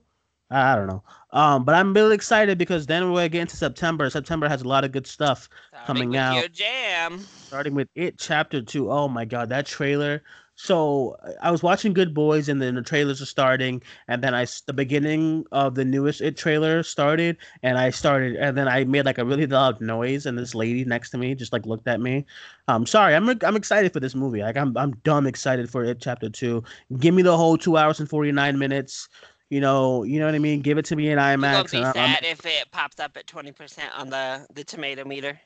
[0.50, 1.04] I I don't know.
[1.32, 4.10] Um, but I'm really excited because then we're getting to get into September.
[4.10, 6.36] September has a lot of good stuff, Starting coming out.
[6.36, 7.20] Your jam.
[7.20, 8.92] starting with It Chapter Two.
[8.92, 10.22] Oh my God, that trailer!
[10.56, 14.46] So I was watching Good Boys, and then the trailers are starting, and then I
[14.68, 19.06] the beginning of the newest It trailer started, and I started, and then I made
[19.06, 22.00] like a really loud noise, and this lady next to me just like looked at
[22.02, 22.26] me.
[22.68, 24.42] Um, sorry, I'm I'm excited for this movie.
[24.42, 26.64] Like I'm I'm dumb excited for It Chapter Two.
[27.00, 29.10] Give me the whole two hours and forty nine minutes.
[29.50, 30.62] You know, you know what I mean.
[30.62, 31.72] Give it to me in IMAX.
[31.72, 34.64] be and I- I'm- sad if it pops up at twenty percent on the the
[34.64, 35.40] tomato meter.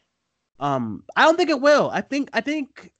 [0.60, 1.89] Um, I don't think it will.
[1.93, 2.91] I think I think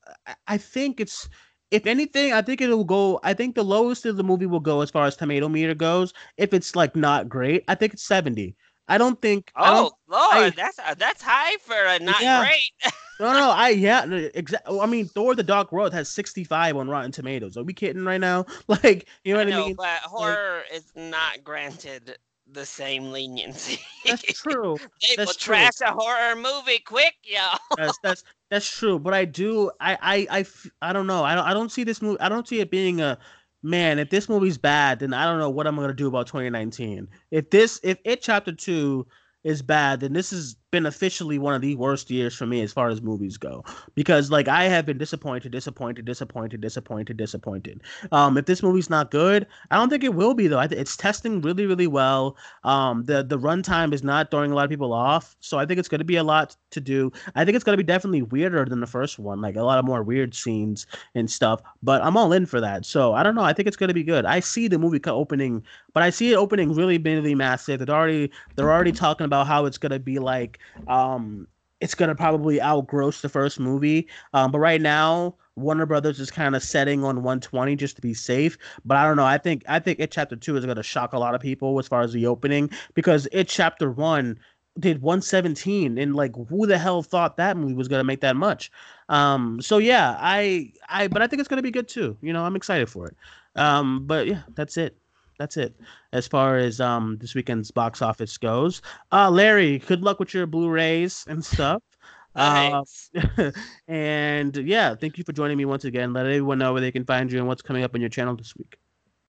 [0.48, 1.28] I think it's
[1.72, 3.20] if anything, I think it'll go.
[3.24, 6.14] I think the lowest of the movie will go as far as tomato meter goes.
[6.38, 8.56] If it's like not great, I think it's seventy.
[8.88, 9.52] I don't think.
[9.62, 12.40] I don't, Oh Lord, I- that's uh, that's high for a not Yeah.
[12.40, 12.92] great.
[13.20, 14.80] no, no, I yeah, exactly.
[14.80, 17.58] I mean, Thor: The Dark World has sixty-five on Rotten Tomatoes.
[17.58, 18.46] Are we kidding right now?
[18.68, 19.76] Like, you know I what I know, mean?
[19.76, 22.18] but horror is not granted
[22.50, 23.80] the same leniency.
[24.06, 24.80] That's true.
[25.02, 25.56] they will true.
[25.56, 27.60] trash a horror movie quick, y'all.
[27.76, 29.00] that's that's that's true.
[29.00, 30.28] But I do I.
[30.30, 30.46] I.
[30.82, 31.24] I don't know.
[31.24, 32.20] I don't I don't see this movie.
[32.20, 33.18] I don't see it being a
[33.64, 34.00] man.
[34.00, 37.08] If this movie's bad, then I don't know what I'm gonna do about 2019.
[37.32, 39.08] If this if it chapter two
[39.44, 42.74] is bad, then this has been officially one of the worst years for me as
[42.74, 43.64] far as movies go.
[43.96, 47.82] Because like I have been disappointed, disappointed, disappointed, disappointed, disappointed.
[48.12, 50.60] Um, if this movie's not good, I don't think it will be though.
[50.60, 52.36] I th- it's testing really, really well.
[52.66, 55.80] Um, the the runtime is not throwing a lot of people off, so I think
[55.80, 57.12] it's going to be a lot to do.
[57.36, 59.80] I think it's going to be definitely weirder than the first one, like a lot
[59.80, 61.62] of more weird scenes and stuff.
[61.82, 62.86] But I'm all in for that.
[62.86, 63.44] So I don't know.
[63.44, 64.26] I think it's going to be good.
[64.26, 65.64] I see the movie opening,
[65.94, 67.86] but I see it opening really, really massive.
[67.86, 70.57] They're already they're already talking about how it's going to be like
[70.88, 71.48] um
[71.80, 74.08] it's gonna probably outgross the first movie.
[74.34, 78.14] Um, but right now, Warner Brothers is kind of setting on 120 just to be
[78.14, 78.58] safe.
[78.86, 79.26] But I don't know.
[79.26, 81.88] I think I think it chapter two is gonna shock a lot of people as
[81.88, 84.40] far as the opening because it chapter one
[84.80, 88.72] did 117 and like who the hell thought that movie was gonna make that much?
[89.10, 92.18] Um, so yeah, I I but I think it's gonna be good too.
[92.22, 93.16] You know, I'm excited for it.
[93.56, 94.98] Um, but yeah, that's it.
[95.38, 95.80] That's it
[96.14, 98.82] as far as um this weekend's box office goes.
[99.12, 101.84] Uh, Larry, good luck with your Blu-rays and stuff.
[102.36, 102.84] Uh,
[103.88, 106.14] and yeah, thank you for joining me once again.
[106.14, 108.36] Let everyone know where they can find you and what's coming up on your channel
[108.36, 108.78] this week.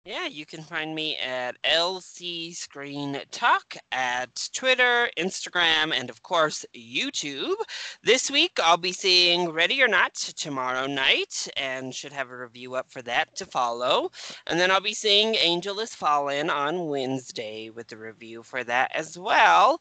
[0.08, 6.64] Yeah, you can find me at LC Screen Talk at Twitter, Instagram, and of course
[6.74, 7.56] YouTube.
[8.02, 12.74] This week I'll be seeing Ready or Not tomorrow night and should have a review
[12.74, 14.10] up for that to follow.
[14.46, 18.90] And then I'll be seeing Angel is Fallen on Wednesday with the review for that
[18.94, 19.78] as well.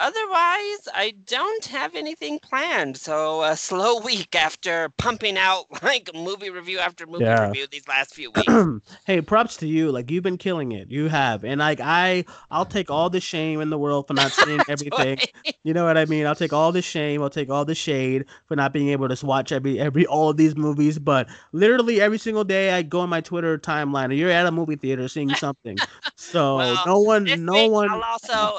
[0.00, 2.96] Otherwise, I don't have anything planned.
[2.96, 7.36] So a slow week after pumping out like movie review after movie Yeah.
[7.36, 8.66] review these last few weeks.
[9.06, 9.90] hey, props to you.
[9.92, 10.90] Like you've been killing it.
[10.90, 11.44] You have.
[11.44, 15.20] And like I I'll take all the shame in the world for not seeing everything.
[15.64, 16.26] You know what I mean?
[16.26, 19.26] I'll take all the shame, I'll take all the shade for not being able to
[19.26, 20.98] watch every every all of these movies.
[20.98, 24.52] But literally every single day I go on my Twitter timeline and you're at a
[24.52, 25.82] movie theater seeing something.
[26.16, 28.58] So Well, no one no one I'll also,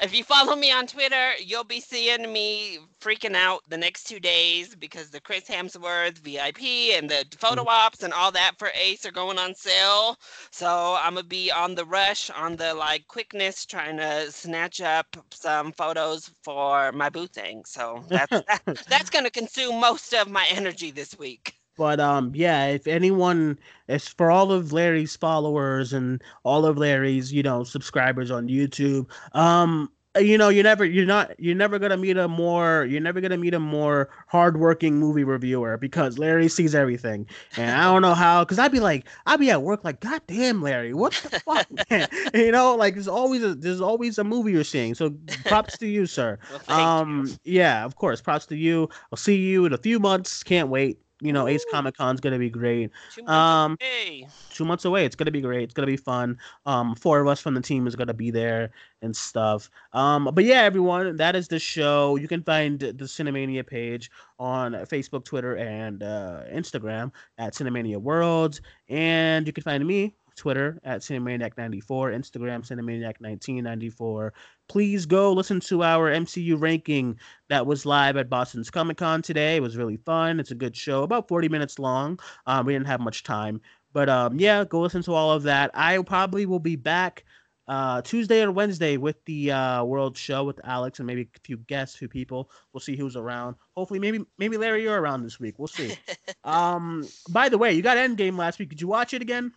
[0.00, 4.20] if you follow me on Twitter, you'll be seeing me freaking out the next two
[4.20, 6.62] days because the Chris Hemsworth VIP
[6.96, 7.68] and the photo Mm-hmm.
[7.68, 10.16] ops and all that for Ace are going on sale.
[10.50, 15.16] So I'm gonna be on the rush, on the like quickness, trying to snatch up
[15.30, 17.64] some photos for my booth thing.
[17.64, 21.54] So that's that, that's gonna consume most of my energy this week.
[21.76, 23.58] But um, yeah, if anyone,
[23.88, 29.08] as for all of Larry's followers and all of Larry's, you know, subscribers on YouTube,
[29.34, 33.20] um, you know, you're never, you're not, you're never gonna meet a more, you're never
[33.20, 38.14] gonna meet a more hardworking movie reviewer because Larry sees everything, and I don't know
[38.14, 41.40] how, because I'd be like, I'd be at work like, God damn, Larry, what the
[41.46, 42.08] fuck, man?
[42.34, 44.94] you know, like there's always a, there's always a movie you're seeing.
[44.94, 46.38] So props to you, sir.
[46.50, 47.52] Well, Um, you.
[47.60, 48.88] yeah, of course, props to you.
[49.12, 50.42] I'll see you in a few months.
[50.42, 50.98] Can't wait.
[51.20, 51.64] You know, Ace.
[51.70, 52.90] Comic Con's gonna be great.
[53.14, 54.28] Two months um, away.
[54.52, 55.04] two months away.
[55.04, 55.64] It's gonna be great.
[55.64, 56.38] It's gonna be fun.
[56.66, 58.70] Um, four of us from the team is gonna be there
[59.02, 59.70] and stuff.
[59.92, 62.16] Um, but yeah, everyone, that is the show.
[62.16, 68.60] You can find the Cinemania page on Facebook, Twitter, and uh, Instagram at Cinemania Worlds,
[68.88, 74.30] and you can find me Twitter at Cinemaniac94, Instagram Cinemaniac1994.
[74.70, 77.18] Please go listen to our MCU ranking
[77.48, 79.56] that was live at Boston's Comic Con today.
[79.56, 80.38] It was really fun.
[80.38, 82.20] It's a good show, about 40 minutes long.
[82.46, 83.60] Um, we didn't have much time.
[83.92, 85.72] But um, yeah, go listen to all of that.
[85.74, 87.24] I probably will be back
[87.66, 91.56] uh, Tuesday or Wednesday with the uh, World Show with Alex and maybe a few
[91.56, 92.48] guests, a few people.
[92.72, 93.56] We'll see who's around.
[93.76, 95.58] Hopefully, maybe maybe Larry, you're around this week.
[95.58, 95.98] We'll see.
[96.44, 98.68] um, by the way, you got Endgame last week.
[98.68, 99.52] Did you watch it again?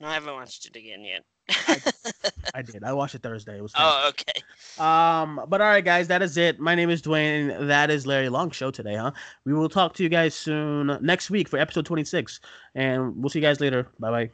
[0.00, 1.24] No, I haven't watched it again yet.
[2.54, 2.84] I did.
[2.84, 3.58] I watched it Thursday.
[3.58, 3.72] It was.
[3.76, 4.42] oh, okay.
[4.78, 6.58] Um, but all right, guys, that is it.
[6.58, 7.66] My name is Duane.
[7.66, 9.12] That is Larry Long show today, huh?
[9.44, 12.40] We will talk to you guys soon next week for episode 26,
[12.74, 13.88] and we'll see you guys later.
[13.98, 14.30] Bye bye.